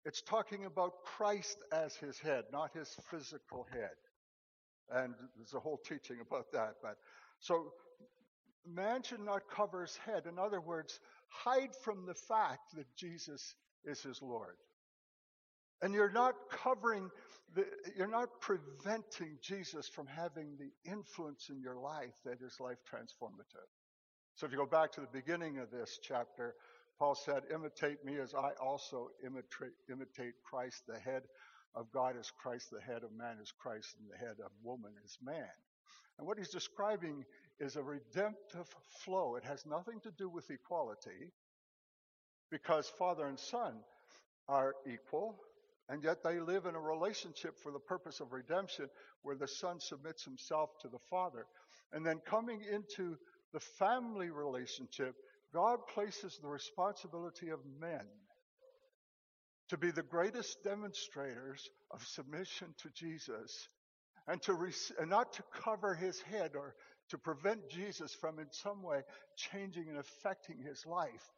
it's 0.06 0.22
talking 0.22 0.66
about 0.66 1.04
Christ 1.04 1.58
as 1.72 1.96
his 1.96 2.20
head, 2.20 2.44
not 2.52 2.72
his 2.74 2.90
physical 3.10 3.66
head. 3.72 3.96
And 4.92 5.14
there's 5.38 5.54
a 5.54 5.60
whole 5.60 5.78
teaching 5.78 6.18
about 6.20 6.52
that. 6.52 6.76
But 6.82 6.98
so 7.40 7.72
man 8.68 9.04
should 9.04 9.22
not 9.22 9.44
cover 9.50 9.82
his 9.82 9.96
head. 9.98 10.24
In 10.28 10.38
other 10.38 10.60
words, 10.60 11.00
hide 11.30 11.76
from 11.84 12.06
the 12.06 12.14
fact 12.14 12.76
that 12.76 12.86
Jesus 12.96 13.56
is 13.86 14.02
his 14.02 14.22
Lord. 14.22 14.56
And 15.82 15.94
you're 15.94 16.12
not 16.12 16.36
covering, 16.50 17.10
the, 17.56 17.66
you're 17.98 18.08
not 18.08 18.30
preventing 18.40 19.38
Jesus 19.42 19.88
from 19.88 20.08
having 20.08 20.58
the 20.58 20.72
influence 20.90 21.50
in 21.50 21.62
your 21.62 21.76
life 21.76 22.14
that 22.26 22.42
is 22.42 22.60
life 22.60 22.78
transformative. 22.90 23.68
So 24.36 24.46
if 24.46 24.52
you 24.52 24.58
go 24.58 24.66
back 24.66 24.92
to 24.94 25.02
the 25.02 25.08
beginning 25.12 25.60
of 25.60 25.70
this 25.72 26.00
chapter, 26.02 26.56
Paul 27.00 27.16
said, 27.16 27.44
Imitate 27.54 28.04
me 28.06 28.20
as 28.20 28.34
I 28.34 28.52
also 28.62 29.10
imitate, 29.26 29.74
imitate 29.90 30.34
Christ. 30.44 30.84
The 30.88 31.00
head 31.00 31.24
of 31.76 31.92
God 31.92 32.16
is 32.20 32.32
Christ, 32.42 32.70
the 32.72 32.82
head 32.82 33.04
of 33.04 33.12
man 33.12 33.38
is 33.42 33.52
Christ, 33.52 33.96
and 34.00 34.10
the 34.10 34.18
head 34.18 34.38
of 34.44 34.52
woman 34.64 34.92
is 35.04 35.18
man. 35.24 35.50
And 36.18 36.28
what 36.28 36.38
he's 36.38 36.50
describing 36.50 37.26
is 37.60 37.76
a 37.76 37.84
redemptive 37.84 38.68
flow. 39.04 39.36
It 39.36 39.44
has 39.44 39.66
nothing 39.66 40.00
to 40.02 40.12
do 40.12 40.30
with 40.30 40.50
equality 40.52 41.32
because 42.52 42.88
father 43.00 43.26
and 43.28 43.40
son 43.40 43.74
are 44.48 44.76
equal, 44.88 45.40
and 45.90 46.04
yet 46.04 46.24
they 46.24 46.40
live 46.40 46.66
in 46.66 46.76
a 46.76 46.80
relationship 46.80 47.58
for 47.60 47.72
the 47.72 47.80
purpose 47.80 48.20
of 48.20 48.32
redemption 48.32 48.90
where 49.24 49.36
the 49.36 49.48
son 49.48 49.80
submits 49.80 50.24
himself 50.24 50.70
to 50.82 50.88
the 50.88 51.00
father. 51.10 51.48
And 51.92 52.06
then 52.06 52.20
coming 52.26 52.62
into 52.72 53.18
the 53.54 53.60
family 53.60 54.30
relationship, 54.30 55.16
God 55.54 55.80
places 55.94 56.40
the 56.42 56.48
responsibility 56.48 57.50
of 57.50 57.60
men 57.80 58.06
to 59.70 59.78
be 59.78 59.92
the 59.92 60.04
greatest 60.04 60.64
demonstrators 60.64 61.70
of 61.92 62.04
submission 62.06 62.74
to 62.82 62.90
Jesus 62.90 63.70
and 64.28 64.42
to 64.44 64.58
and 65.00 65.10
not 65.10 65.34
to 65.34 65.44
cover 65.64 65.94
his 65.94 66.20
head 66.22 66.52
or 66.56 66.76
to 67.10 67.18
prevent 67.18 67.70
Jesus 67.70 68.16
from 68.20 68.40
in 68.40 68.48
some 68.52 68.82
way 68.82 69.02
changing 69.36 69.90
and 69.90 69.98
affecting 69.98 70.58
his 70.58 70.86
life. 70.86 71.30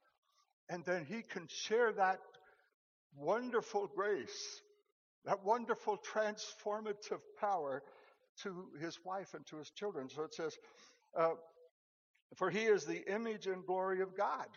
And 0.70 0.84
then 0.86 1.06
he 1.06 1.22
can 1.22 1.48
share 1.48 1.92
that 1.94 2.20
wonderful 3.16 3.90
grace, 3.94 4.62
that 5.26 5.44
wonderful 5.44 5.98
transformative 6.14 7.22
power 7.40 7.84
to 8.44 8.66
his 8.82 8.98
wife 9.06 9.34
and 9.34 9.46
to 9.48 9.58
his 9.58 9.70
children. 9.72 10.10
So 10.10 10.24
it 10.24 10.34
says, 10.34 10.56
uh, 11.18 11.32
For 12.36 12.50
he 12.50 12.64
is 12.64 12.86
the 12.86 13.04
image 13.14 13.48
and 13.48 13.66
glory 13.66 14.02
of 14.02 14.18
God. 14.18 14.48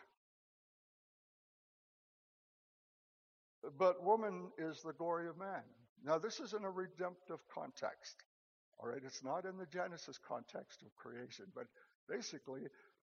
But 3.78 4.02
woman 4.02 4.50
is 4.58 4.82
the 4.82 4.92
glory 4.92 5.28
of 5.28 5.38
man. 5.38 5.62
Now, 6.04 6.18
this 6.18 6.40
is 6.40 6.54
in 6.54 6.64
a 6.64 6.70
redemptive 6.70 7.40
context. 7.52 8.16
All 8.78 8.88
right, 8.88 9.02
it's 9.04 9.24
not 9.24 9.44
in 9.44 9.58
the 9.58 9.66
Genesis 9.66 10.18
context 10.18 10.82
of 10.82 10.94
creation, 10.94 11.46
but 11.54 11.66
basically, 12.08 12.62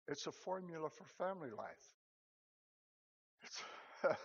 it's 0.09 0.27
a 0.27 0.33
formula 0.33 0.89
for 0.91 1.05
family 1.25 1.51
life. 1.51 1.95
It's 3.45 3.63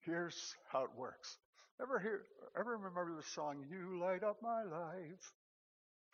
here's 0.00 0.54
how 0.72 0.84
it 0.84 0.90
works. 0.96 1.36
Ever 1.80 1.98
hear? 1.98 2.22
Ever 2.58 2.72
remember 2.72 3.14
the 3.14 3.22
song 3.22 3.64
"You 3.70 3.98
Light 4.00 4.22
Up 4.22 4.38
My 4.42 4.62
Life"? 4.62 5.32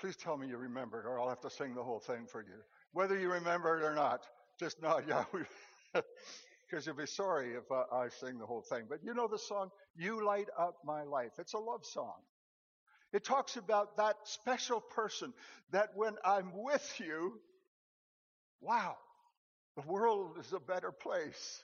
Please 0.01 0.17
tell 0.17 0.37
me 0.37 0.49
you 0.49 0.59
remember 0.59 1.01
it, 1.01 1.07
or 1.07 1.19
I'll 1.21 1.29
have 1.29 1.41
to 1.41 1.51
sing 1.51 1.75
the 1.75 1.83
whole 1.83 2.01
thing 2.01 2.27
for 2.27 2.43
you. 2.43 2.61
Whether 2.93 3.19
you 3.19 3.33
remember 3.33 3.79
it 3.79 3.85
or 3.85 3.95
not, 3.95 4.23
just 4.59 4.81
nod. 4.83 5.05
Yeah, 5.09 5.25
because 6.69 6.87
you'll 6.87 6.97
be 6.97 7.07
sorry 7.07 7.55
if 7.55 7.71
I, 7.73 7.85
I 8.05 8.09
sing 8.09 8.39
the 8.39 8.47
whole 8.47 8.63
thing. 8.63 8.85
But 8.89 9.03
you 9.03 9.15
know 9.15 9.29
the 9.29 9.39
song 9.39 9.71
"You 9.97 10.25
Light 10.25 10.49
Up 10.59 10.77
My 10.85 11.03
Life." 11.03 11.33
It's 11.39 11.55
a 11.55 11.59
love 11.59 11.85
song. 11.85 12.17
It 13.13 13.25
talks 13.25 13.57
about 13.57 13.97
that 13.97 14.17
special 14.25 14.81
person 14.81 15.33
that 15.73 15.91
when 15.95 16.15
I'm 16.25 16.53
with 16.55 17.01
you, 17.01 17.41
wow, 18.61 18.97
the 19.77 19.83
world 19.91 20.37
is 20.39 20.53
a 20.53 20.61
better 20.61 20.93
place. 20.93 21.63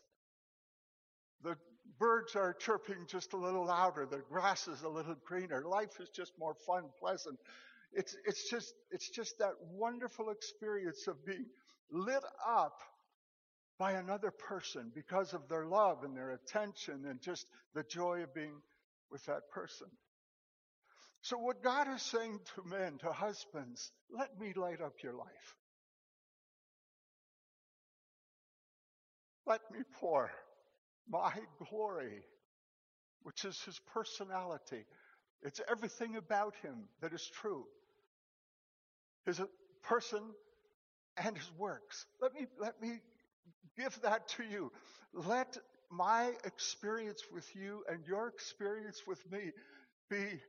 The 1.43 1.57
birds 1.99 2.37
are 2.37 2.55
chirping 2.55 3.07
just 3.09 3.33
a 3.33 3.37
little 3.37 3.67
louder. 3.67 4.07
The 4.07 4.23
grass 4.31 4.69
is 4.69 4.83
a 4.83 4.89
little 4.89 5.17
greener. 5.27 5.63
Life 5.67 6.01
is 6.01 6.09
just 6.11 6.33
more 6.39 6.55
fun, 6.67 6.85
pleasant. 7.01 7.39
It's, 7.93 8.17
it's 8.25 8.49
just, 8.49 8.73
it's 8.91 9.09
just 9.11 9.39
that 9.39 9.53
wonderful 9.73 10.31
experience 10.31 11.07
of 11.09 11.25
being 11.27 11.47
lit 11.91 12.25
up 12.47 12.79
by 13.79 13.93
another 13.93 14.31
person 14.31 14.93
because 14.95 15.35
of 15.35 15.49
their 15.49 15.67
love 15.67 16.05
and 16.05 16.17
their 16.17 16.31
attention 16.31 17.05
and 17.09 17.21
just 17.21 17.47
the 17.75 17.83
joy 17.83 18.23
of 18.23 18.35
being 18.35 18.63
with 19.11 19.25
that 19.27 19.51
person. 19.51 19.89
So, 21.23 21.39
what 21.39 21.63
God 21.63 21.87
is 21.95 22.03
saying 22.03 22.41
to 22.55 22.69
men, 22.69 22.99
to 22.99 23.13
husbands, 23.13 23.93
let 24.11 24.39
me 24.41 24.53
light 24.57 24.81
up 24.81 24.95
your 25.03 25.15
life. 25.15 25.57
Let 29.47 29.61
me 29.71 29.81
pour 30.01 30.31
my 31.09 31.33
glory, 31.69 32.23
which 33.23 33.45
is 33.45 33.61
his 33.63 33.81
personality. 33.93 34.85
It's 35.43 35.61
everything 35.69 36.17
about 36.17 36.55
him 36.63 36.89
that 37.01 37.13
is 37.13 37.29
true. 37.41 37.67
His 39.27 39.41
person 39.83 40.23
and 41.17 41.37
his 41.37 41.51
works. 41.59 42.07
Let 42.21 42.35
me, 42.35 42.47
let 42.59 42.81
me 42.81 43.01
give 43.77 43.99
that 44.03 44.29
to 44.29 44.45
you. 44.45 44.73
Let 45.13 45.57
my 45.91 46.33
experience 46.45 47.23
with 47.33 47.47
you 47.55 47.85
and 47.91 48.07
your 48.07 48.29
experience 48.29 49.03
with 49.07 49.21
me 49.31 49.53
be 50.09 50.41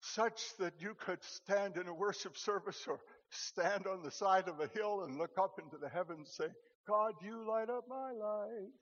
such 0.00 0.56
that 0.58 0.74
you 0.78 0.94
could 0.94 1.22
stand 1.22 1.76
in 1.76 1.88
a 1.88 1.94
worship 1.94 2.36
service 2.36 2.84
or 2.86 3.00
stand 3.30 3.86
on 3.86 4.02
the 4.02 4.10
side 4.10 4.48
of 4.48 4.60
a 4.60 4.68
hill 4.68 5.02
and 5.02 5.18
look 5.18 5.36
up 5.38 5.58
into 5.62 5.76
the 5.78 5.88
heavens 5.88 6.18
and 6.18 6.48
say, 6.48 6.54
God, 6.86 7.14
you 7.22 7.46
light 7.46 7.68
up 7.68 7.84
my 7.88 8.12
life. 8.12 8.72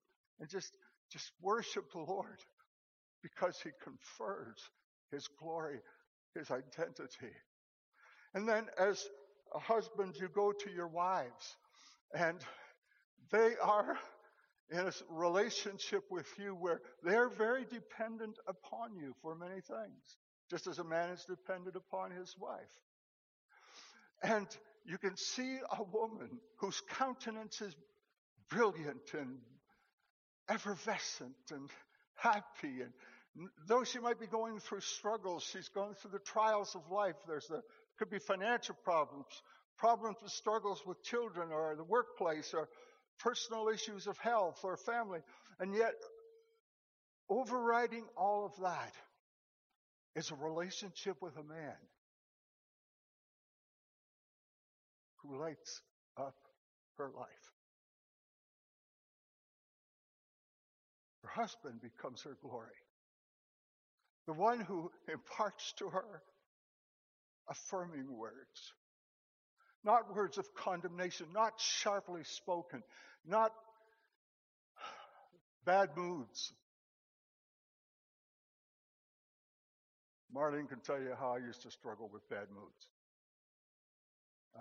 And 0.40 0.49
just, 0.49 0.76
just 1.11 1.30
worship 1.40 1.92
the 1.92 2.01
Lord 2.01 2.38
because 3.22 3.59
he 3.62 3.70
confers 3.82 4.57
his 5.11 5.26
glory, 5.40 5.78
his 6.34 6.51
identity. 6.51 7.32
And 8.34 8.49
then 8.49 8.66
as 8.78 9.07
a 9.55 9.59
husband, 9.59 10.16
you 10.20 10.28
go 10.28 10.52
to 10.52 10.70
your 10.70 10.88
wives 10.88 11.57
and 12.12 12.38
they 13.30 13.55
are 13.62 13.96
in 14.70 14.78
a 14.78 14.92
relationship 15.11 16.05
with 16.11 16.26
you 16.38 16.55
where 16.55 16.80
they're 17.02 17.28
very 17.28 17.64
dependent 17.64 18.36
upon 18.46 18.96
you 18.96 19.14
for 19.22 19.34
many 19.34 19.61
things 19.61 20.16
just 20.50 20.66
as 20.66 20.78
a 20.78 20.84
man 20.84 21.11
is 21.11 21.24
dependent 21.24 21.76
upon 21.76 22.11
his 22.11 22.34
wife. 22.38 22.61
And 24.22 24.46
you 24.84 24.98
can 24.98 25.16
see 25.16 25.59
a 25.70 25.82
woman 25.82 26.38
whose 26.59 26.80
countenance 26.98 27.61
is 27.61 27.74
brilliant 28.50 29.14
and 29.14 29.38
effervescent 30.48 31.34
and 31.50 31.70
happy. 32.16 32.82
And 32.82 33.48
though 33.66 33.84
she 33.84 33.98
might 33.98 34.20
be 34.20 34.26
going 34.26 34.61
through 34.61 34.80
struggles, 34.80 35.42
she's 35.42 35.68
going 35.68 35.94
through 35.94 36.12
the 36.12 36.18
trials 36.18 36.74
of 36.74 36.90
life. 36.90 37.16
There's 37.26 37.46
the, 37.46 37.62
could 37.99 38.11
be 38.11 38.18
financial 38.18 38.76
problems, 38.82 39.26
problems 39.78 40.16
with 40.22 40.32
struggles 40.32 40.82
with 40.86 41.03
children 41.03 41.51
or 41.53 41.74
the 41.76 41.84
workplace 41.84 42.53
or 42.55 42.68
personal 43.18 43.68
issues 43.68 44.07
of 44.07 44.18
health 44.18 44.61
or 44.64 44.76
family. 44.76 45.20
And 45.61 45.74
yet, 45.74 45.95
overriding 47.28 48.05
all 48.16 48.45
of 48.47 48.53
that 48.62 48.92
is 50.16 50.30
a 50.30 50.34
relationship 50.34 51.16
with 51.20 51.36
a 51.36 51.42
man 51.42 51.76
who 55.22 55.40
lights 55.40 55.80
up 56.16 56.36
her 56.99 57.11
life. 57.16 57.28
Her 61.22 61.30
husband 61.42 61.80
becomes 61.80 62.22
her 62.22 62.36
glory. 62.42 62.68
The 64.26 64.34
one 64.34 64.61
who 64.61 64.90
imparts 65.11 65.72
to 65.78 65.88
her 65.88 66.22
affirming 67.49 68.16
words. 68.16 68.72
Not 69.84 70.14
words 70.14 70.38
of 70.38 70.47
condemnation, 70.55 71.26
not 71.34 71.61
sharply 71.61 72.24
spoken, 72.24 72.82
not 73.26 73.53
bad 75.66 75.90
moods, 75.97 76.53
Marlene 80.34 80.68
can 80.68 80.80
tell 80.80 81.01
you 81.01 81.14
how 81.18 81.34
I 81.34 81.38
used 81.38 81.62
to 81.62 81.70
struggle 81.70 82.11
with 82.12 82.28
bad 82.28 82.49
moods. 82.53 82.88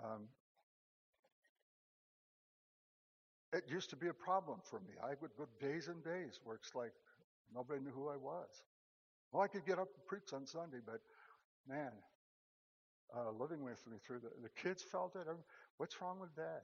Um, 0.02 0.28
it 3.52 3.64
used 3.68 3.90
to 3.90 3.96
be 3.96 4.08
a 4.08 4.14
problem 4.14 4.60
for 4.70 4.78
me. 4.80 4.94
I 5.02 5.14
would 5.20 5.32
go 5.36 5.46
days 5.60 5.88
and 5.88 6.02
days 6.04 6.38
where 6.44 6.56
it's 6.56 6.74
like 6.74 6.92
nobody 7.52 7.80
knew 7.80 7.90
who 7.90 8.08
I 8.08 8.16
was. 8.16 8.48
Well, 9.32 9.42
I 9.42 9.48
could 9.48 9.66
get 9.66 9.78
up 9.78 9.88
and 9.94 10.06
preach 10.06 10.32
on 10.32 10.46
Sunday, 10.46 10.78
but 10.84 11.00
man, 11.68 11.90
uh, 13.16 13.30
living 13.38 13.62
with 13.62 13.84
me 13.90 13.98
through 14.06 14.20
the, 14.20 14.30
the 14.42 14.50
kids 14.62 14.82
felt 14.82 15.16
it. 15.16 15.26
What's 15.76 16.00
wrong 16.00 16.20
with 16.20 16.34
dad? 16.36 16.62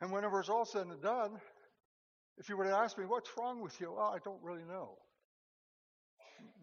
And 0.00 0.10
whenever 0.10 0.40
it's 0.40 0.48
all 0.48 0.64
said 0.64 0.86
and 0.86 1.00
done, 1.00 1.32
if 2.38 2.48
you 2.48 2.56
were 2.56 2.64
to 2.64 2.76
ask 2.76 2.98
me, 2.98 3.04
what's 3.04 3.30
wrong 3.38 3.60
with 3.60 3.80
you? 3.80 3.92
Well, 3.92 4.12
I 4.14 4.18
don't 4.24 4.42
really 4.42 4.64
know 4.64 4.98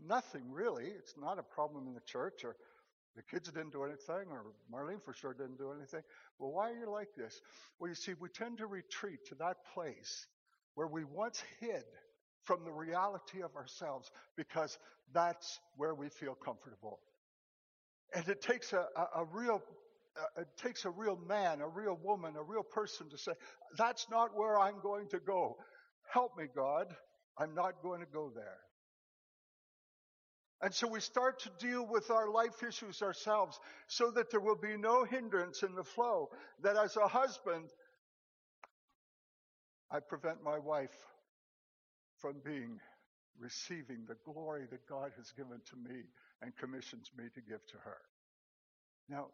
nothing 0.07 0.51
really. 0.51 0.85
It's 0.85 1.15
not 1.19 1.39
a 1.39 1.43
problem 1.43 1.87
in 1.87 1.93
the 1.93 2.01
church 2.01 2.43
or 2.43 2.55
the 3.15 3.23
kids 3.23 3.51
didn't 3.51 3.71
do 3.71 3.83
anything 3.83 4.31
or 4.31 4.45
Marlene 4.71 5.01
for 5.03 5.13
sure 5.13 5.33
didn't 5.33 5.57
do 5.57 5.71
anything. 5.71 6.01
Well, 6.37 6.51
why 6.51 6.71
are 6.71 6.75
you 6.75 6.89
like 6.89 7.09
this? 7.17 7.41
Well, 7.79 7.89
you 7.89 7.95
see, 7.95 8.13
we 8.19 8.29
tend 8.29 8.59
to 8.59 8.67
retreat 8.67 9.19
to 9.29 9.35
that 9.35 9.57
place 9.73 10.27
where 10.75 10.87
we 10.87 11.03
once 11.03 11.43
hid 11.59 11.83
from 12.43 12.63
the 12.63 12.71
reality 12.71 13.41
of 13.43 13.55
ourselves 13.55 14.09
because 14.37 14.77
that's 15.13 15.59
where 15.75 15.93
we 15.93 16.09
feel 16.09 16.35
comfortable. 16.35 16.99
And 18.13 18.27
it 18.27 18.41
takes 18.41 18.73
a, 18.73 18.85
a, 18.95 19.21
a 19.21 19.25
real 19.31 19.61
uh, 20.17 20.41
it 20.41 20.47
takes 20.57 20.85
a 20.85 20.89
real 20.89 21.17
man, 21.27 21.61
a 21.61 21.67
real 21.67 21.97
woman, 22.03 22.35
a 22.35 22.43
real 22.43 22.63
person 22.63 23.09
to 23.09 23.17
say, 23.17 23.31
That's 23.77 24.07
not 24.09 24.35
where 24.35 24.59
I'm 24.59 24.81
going 24.81 25.07
to 25.09 25.19
go. 25.19 25.57
Help 26.11 26.37
me, 26.37 26.45
God. 26.53 26.87
I'm 27.37 27.53
not 27.53 27.81
going 27.81 28.01
to 28.01 28.07
go 28.11 28.31
there. 28.33 28.57
And 30.61 30.73
so 30.73 30.87
we 30.87 30.99
start 30.99 31.39
to 31.43 31.51
deal 31.65 31.87
with 31.87 32.11
our 32.11 32.29
life 32.29 32.63
issues 32.67 33.01
ourselves 33.01 33.57
so 33.87 34.11
that 34.11 34.29
there 34.29 34.41
will 34.41 34.57
be 34.57 34.75
no 34.75 35.05
hindrance 35.05 35.63
in 35.63 35.73
the 35.73 35.85
flow. 35.85 36.29
That 36.63 36.75
as 36.75 36.97
a 36.97 37.07
husband, 37.07 37.69
I 39.89 39.99
prevent 40.01 40.43
my 40.43 40.59
wife 40.59 40.95
from 42.17 42.41
being, 42.43 42.77
receiving 43.39 44.05
the 44.05 44.17
glory 44.25 44.65
that 44.69 44.85
God 44.85 45.11
has 45.15 45.31
given 45.31 45.61
to 45.69 45.75
me 45.77 46.01
and 46.41 46.55
commissions 46.57 47.11
me 47.17 47.25
to 47.35 47.41
give 47.41 47.65
to 47.67 47.77
her. 47.83 47.97
Now, 49.09 49.27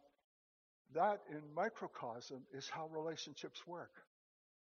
that 0.93 1.22
in 1.30 1.41
microcosm 1.56 2.43
is 2.53 2.70
how 2.70 2.88
relationships 2.88 3.66
work. 3.68 3.91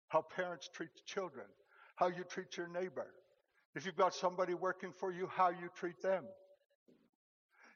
How 0.08 0.22
parents 0.22 0.70
treat 0.72 0.90
children, 1.04 1.46
how 1.96 2.08
you 2.08 2.24
treat 2.24 2.56
your 2.56 2.68
neighbor. 2.68 3.08
If 3.74 3.84
you've 3.84 3.96
got 3.96 4.14
somebody 4.14 4.54
working 4.54 4.92
for 4.98 5.12
you, 5.12 5.26
how 5.26 5.50
you 5.50 5.68
treat 5.74 6.00
them. 6.00 6.24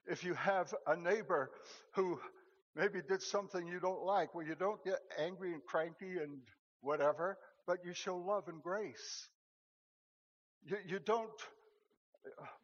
If 0.06 0.24
you 0.24 0.34
have 0.34 0.72
a 0.86 0.96
neighbor 0.96 1.50
who 1.94 2.18
maybe 2.74 3.00
did 3.06 3.22
something 3.22 3.66
you 3.66 3.80
don't 3.80 4.02
like, 4.02 4.34
well, 4.34 4.46
you 4.46 4.54
don't 4.54 4.82
get 4.84 4.98
angry 5.18 5.52
and 5.52 5.64
cranky 5.66 6.18
and 6.22 6.38
whatever, 6.80 7.36
but 7.66 7.84
you 7.84 7.92
show 7.92 8.16
love 8.16 8.48
and 8.48 8.62
grace. 8.62 9.28
You, 10.64 10.76
you 10.86 10.98
don't, 10.98 11.30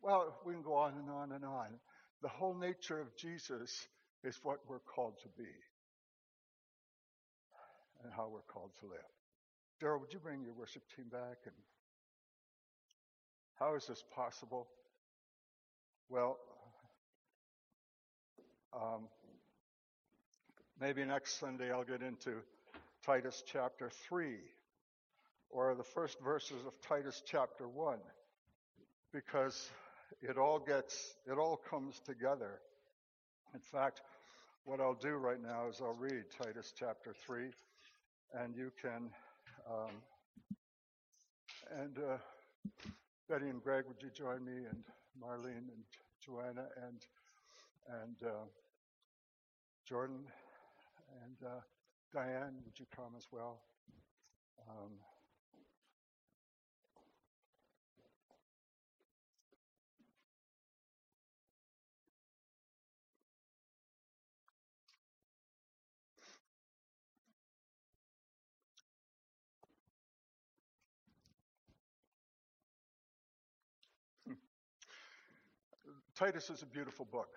well, 0.03 0.37
we 0.45 0.53
can 0.53 0.63
go 0.63 0.75
on 0.75 0.95
and 0.95 1.11
on 1.11 1.33
and 1.33 1.45
on. 1.45 1.69
The 2.23 2.29
whole 2.29 2.55
nature 2.55 3.01
of 3.01 3.15
Jesus 3.17 3.87
is 4.25 4.39
what 4.43 4.59
we're 4.69 4.81
called 4.81 5.15
to 5.23 5.29
be 5.37 5.51
and 8.03 8.13
how 8.13 8.29
we're 8.29 8.41
called 8.53 8.71
to 8.81 8.87
live. 8.87 8.99
Daryl, 9.83 10.01
would 10.01 10.13
you 10.13 10.19
bring 10.19 10.43
your 10.43 10.55
worship 10.55 10.83
team 10.95 11.07
back? 11.11 11.39
And 11.45 11.55
how 13.59 13.75
is 13.75 13.87
this 13.87 14.03
possible? 14.15 14.69
Well, 16.09 16.39
um, 18.73 19.09
maybe 20.81 21.05
next 21.05 21.39
Sunday 21.39 21.71
I'll 21.71 21.85
get 21.85 22.03
into 22.03 22.37
Titus 23.05 23.43
chapter 23.47 23.91
3 24.09 24.37
or 25.51 25.75
the 25.75 25.85
first 25.85 26.19
verses 26.21 26.65
of 26.67 26.81
Titus 26.81 27.23
chapter 27.27 27.69
1 27.69 27.99
because 29.17 29.71
it 30.21 30.37
all 30.37 30.59
gets, 30.59 31.15
it 31.27 31.39
all 31.39 31.57
comes 31.57 32.01
together. 32.05 32.61
In 33.55 33.61
fact, 33.61 34.03
what 34.67 34.79
I'll 34.79 34.99
do 35.01 35.15
right 35.15 35.41
now 35.43 35.69
is 35.71 35.81
I'll 35.81 35.97
read 35.99 36.25
Titus 36.39 36.75
chapter 36.79 37.15
3 37.27 37.49
and 38.35 38.55
you 38.55 38.71
can, 38.83 39.09
um, 39.71 39.91
and 41.81 41.97
uh, 41.97 42.19
Betty 43.27 43.49
and 43.49 43.63
Greg, 43.63 43.85
would 43.89 44.03
you 44.03 44.11
join 44.15 44.45
me 44.45 44.67
and 44.71 44.85
Marlene 45.19 45.71
and 45.73 45.85
Joanna 46.23 46.67
and, 46.87 47.01
and 48.03 48.17
uh, 48.23 48.45
Jordan 49.89 50.27
and 51.25 51.49
uh, 51.49 51.61
Diane, 52.13 52.57
would 52.67 52.79
you 52.79 52.87
come 52.95 53.15
as 53.17 53.25
well? 53.33 53.61
Um, 54.69 54.91
Titus 76.17 76.49
is 76.49 76.63
a 76.63 76.67
beautiful 76.67 77.05
book. 77.05 77.29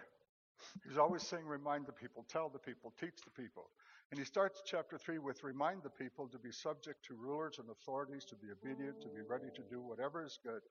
He's 0.88 0.98
always 0.98 1.24
saying, 1.24 1.46
remind 1.46 1.86
the 1.86 1.92
people, 1.92 2.26
tell 2.30 2.48
the 2.48 2.60
people, 2.60 2.94
teach 2.98 3.16
the 3.26 3.42
people. 3.42 3.70
And 4.10 4.18
he 4.18 4.26
starts 4.26 4.62
chapter 4.66 4.98
3 4.98 5.20
with 5.20 5.44
remind 5.44 5.84
the 5.84 5.90
people 5.90 6.30
to 6.30 6.40
be 6.40 6.52
subject 6.52 7.04
to 7.08 7.14
rulers 7.14 7.60
and 7.60 7.70
authorities, 7.70 8.24
to 8.26 8.36
be 8.36 8.48
obedient, 8.52 9.02
to 9.02 9.10
be 9.10 9.22
ready 9.28 9.48
to 9.54 9.62
do 9.70 9.82
whatever 9.82 10.24
is 10.24 10.40
good, 10.46 10.62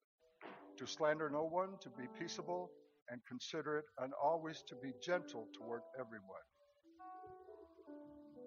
to 0.78 0.86
slander 0.86 1.28
no 1.28 1.44
one, 1.44 1.76
to 1.82 1.90
be 1.90 2.04
peaceable 2.18 2.70
and 3.11 3.20
considerate, 3.28 3.84
and 4.00 4.12
always 4.22 4.62
to 4.68 4.74
be 4.76 4.92
gentle 5.02 5.46
toward 5.59 5.82
everyone. 6.00 6.46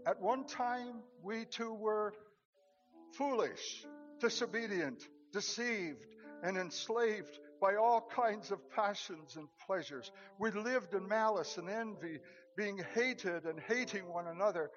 At 0.08 0.20
one 0.20 0.46
time, 0.46 1.04
we 1.22 1.46
too 1.46 1.74
were 1.74 2.14
foolish, 3.14 3.86
disobedient, 4.20 5.08
deceived, 5.32 6.04
and 6.44 6.58
enslaved 6.58 7.38
by 7.62 7.76
all 7.76 8.10
kinds 8.16 8.52
of 8.52 8.58
passions 8.72 9.38
and 9.38 9.48
pleasures. 9.68 10.12
We 10.40 10.50
lived 10.50 10.96
in 10.96 11.08
malice 11.08 11.58
and 11.58 11.70
envy, 11.70 12.20
being 12.58 12.82
hated 12.96 13.46
and 13.46 13.60
hating 13.60 14.12
one 14.12 14.28
another. 14.28 14.72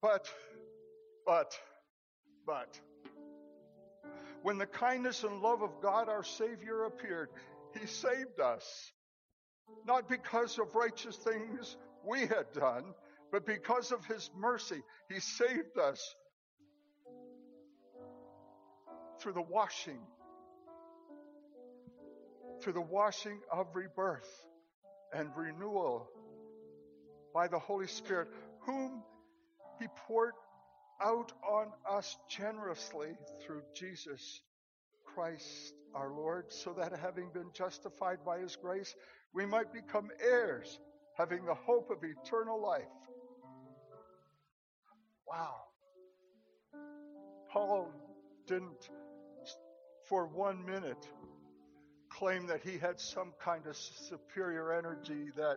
But, 0.00 0.26
but, 1.26 1.52
but, 2.46 2.80
when 4.42 4.56
the 4.56 4.66
kindness 4.66 5.22
and 5.22 5.42
love 5.42 5.60
of 5.60 5.82
God 5.82 6.08
our 6.08 6.24
Savior 6.24 6.84
appeared, 6.84 7.28
He 7.78 7.86
saved 7.86 8.40
us. 8.40 8.64
Not 9.86 10.08
because 10.08 10.58
of 10.58 10.74
righteous 10.74 11.16
things 11.16 11.76
we 12.04 12.20
had 12.20 12.50
done, 12.54 12.84
but 13.30 13.44
because 13.44 13.92
of 13.92 14.04
His 14.06 14.30
mercy. 14.34 14.82
He 15.10 15.20
saved 15.20 15.78
us 15.78 16.02
through 19.20 19.34
the 19.34 19.42
washing 19.42 20.00
through 22.60 22.74
the 22.74 22.80
washing 22.80 23.38
of 23.52 23.74
rebirth 23.74 24.28
and 25.12 25.30
renewal 25.36 26.08
by 27.34 27.48
the 27.48 27.58
Holy 27.58 27.86
Spirit, 27.86 28.28
whom 28.60 29.02
He 29.78 29.86
poured 30.06 30.34
out 31.02 31.32
on 31.48 31.68
us 31.90 32.16
generously 32.28 33.08
through 33.42 33.62
Jesus 33.74 34.42
Christ 35.04 35.74
our 35.94 36.10
Lord, 36.10 36.52
so 36.52 36.72
that 36.74 36.92
having 37.00 37.30
been 37.32 37.50
justified 37.52 38.18
by 38.24 38.38
His 38.38 38.56
grace, 38.56 38.94
we 39.34 39.46
might 39.46 39.72
become 39.72 40.08
heirs, 40.22 40.78
having 41.16 41.44
the 41.44 41.54
hope 41.54 41.90
of 41.90 41.98
eternal 42.04 42.62
life. 42.62 42.84
Wow. 45.26 45.54
Paul 47.50 47.90
didn't, 48.46 48.88
for 50.08 50.26
one 50.26 50.64
minute, 50.64 51.08
claim 52.20 52.46
that 52.46 52.60
he 52.60 52.76
had 52.76 53.00
some 53.00 53.32
kind 53.42 53.66
of 53.66 53.74
superior 53.74 54.74
energy 54.74 55.30
that 55.34 55.56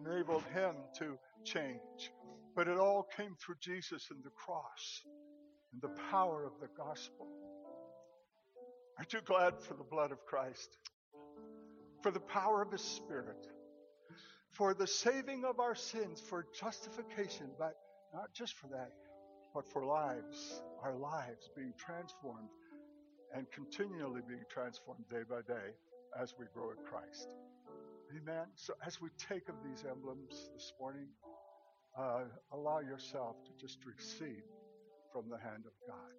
enabled 0.00 0.42
him 0.54 0.74
to 0.98 1.18
change. 1.44 2.10
But 2.56 2.66
it 2.66 2.78
all 2.78 3.06
came 3.14 3.36
through 3.38 3.56
Jesus 3.60 4.08
and 4.10 4.24
the 4.24 4.30
cross 4.30 5.02
and 5.70 5.82
the 5.82 5.94
power 6.10 6.46
of 6.46 6.52
the 6.62 6.68
gospel. 6.82 7.28
Aren't 8.96 9.12
you 9.12 9.20
glad 9.22 9.60
for 9.60 9.74
the 9.74 9.84
blood 9.84 10.12
of 10.12 10.24
Christ? 10.24 10.78
For 12.02 12.10
the 12.10 12.20
power 12.20 12.62
of 12.62 12.72
His 12.72 12.82
Spirit? 12.82 13.46
For 14.52 14.72
the 14.72 14.86
saving 14.86 15.44
of 15.44 15.60
our 15.60 15.74
sins, 15.74 16.22
for 16.26 16.46
justification, 16.58 17.50
but 17.58 17.74
not 18.14 18.32
just 18.32 18.54
for 18.54 18.68
that, 18.68 18.92
but 19.54 19.70
for 19.70 19.84
lives, 19.84 20.62
our 20.82 20.94
lives 20.94 21.50
being 21.54 21.74
transformed 21.76 22.48
and 23.34 23.50
continually 23.50 24.20
being 24.26 24.44
transformed 24.50 25.08
day 25.08 25.22
by 25.28 25.40
day 25.42 25.72
as 26.20 26.34
we 26.38 26.46
grow 26.54 26.70
in 26.70 26.76
Christ. 26.84 27.28
Amen. 28.16 28.46
So 28.54 28.74
as 28.86 29.00
we 29.00 29.08
take 29.16 29.48
of 29.48 29.54
these 29.64 29.84
emblems 29.88 30.50
this 30.54 30.72
morning, 30.78 31.08
uh, 31.98 32.24
allow 32.52 32.80
yourself 32.80 33.36
to 33.44 33.50
just 33.58 33.78
receive 33.86 34.42
from 35.12 35.28
the 35.28 35.38
hand 35.38 35.64
of 35.66 35.72
God. 35.86 36.12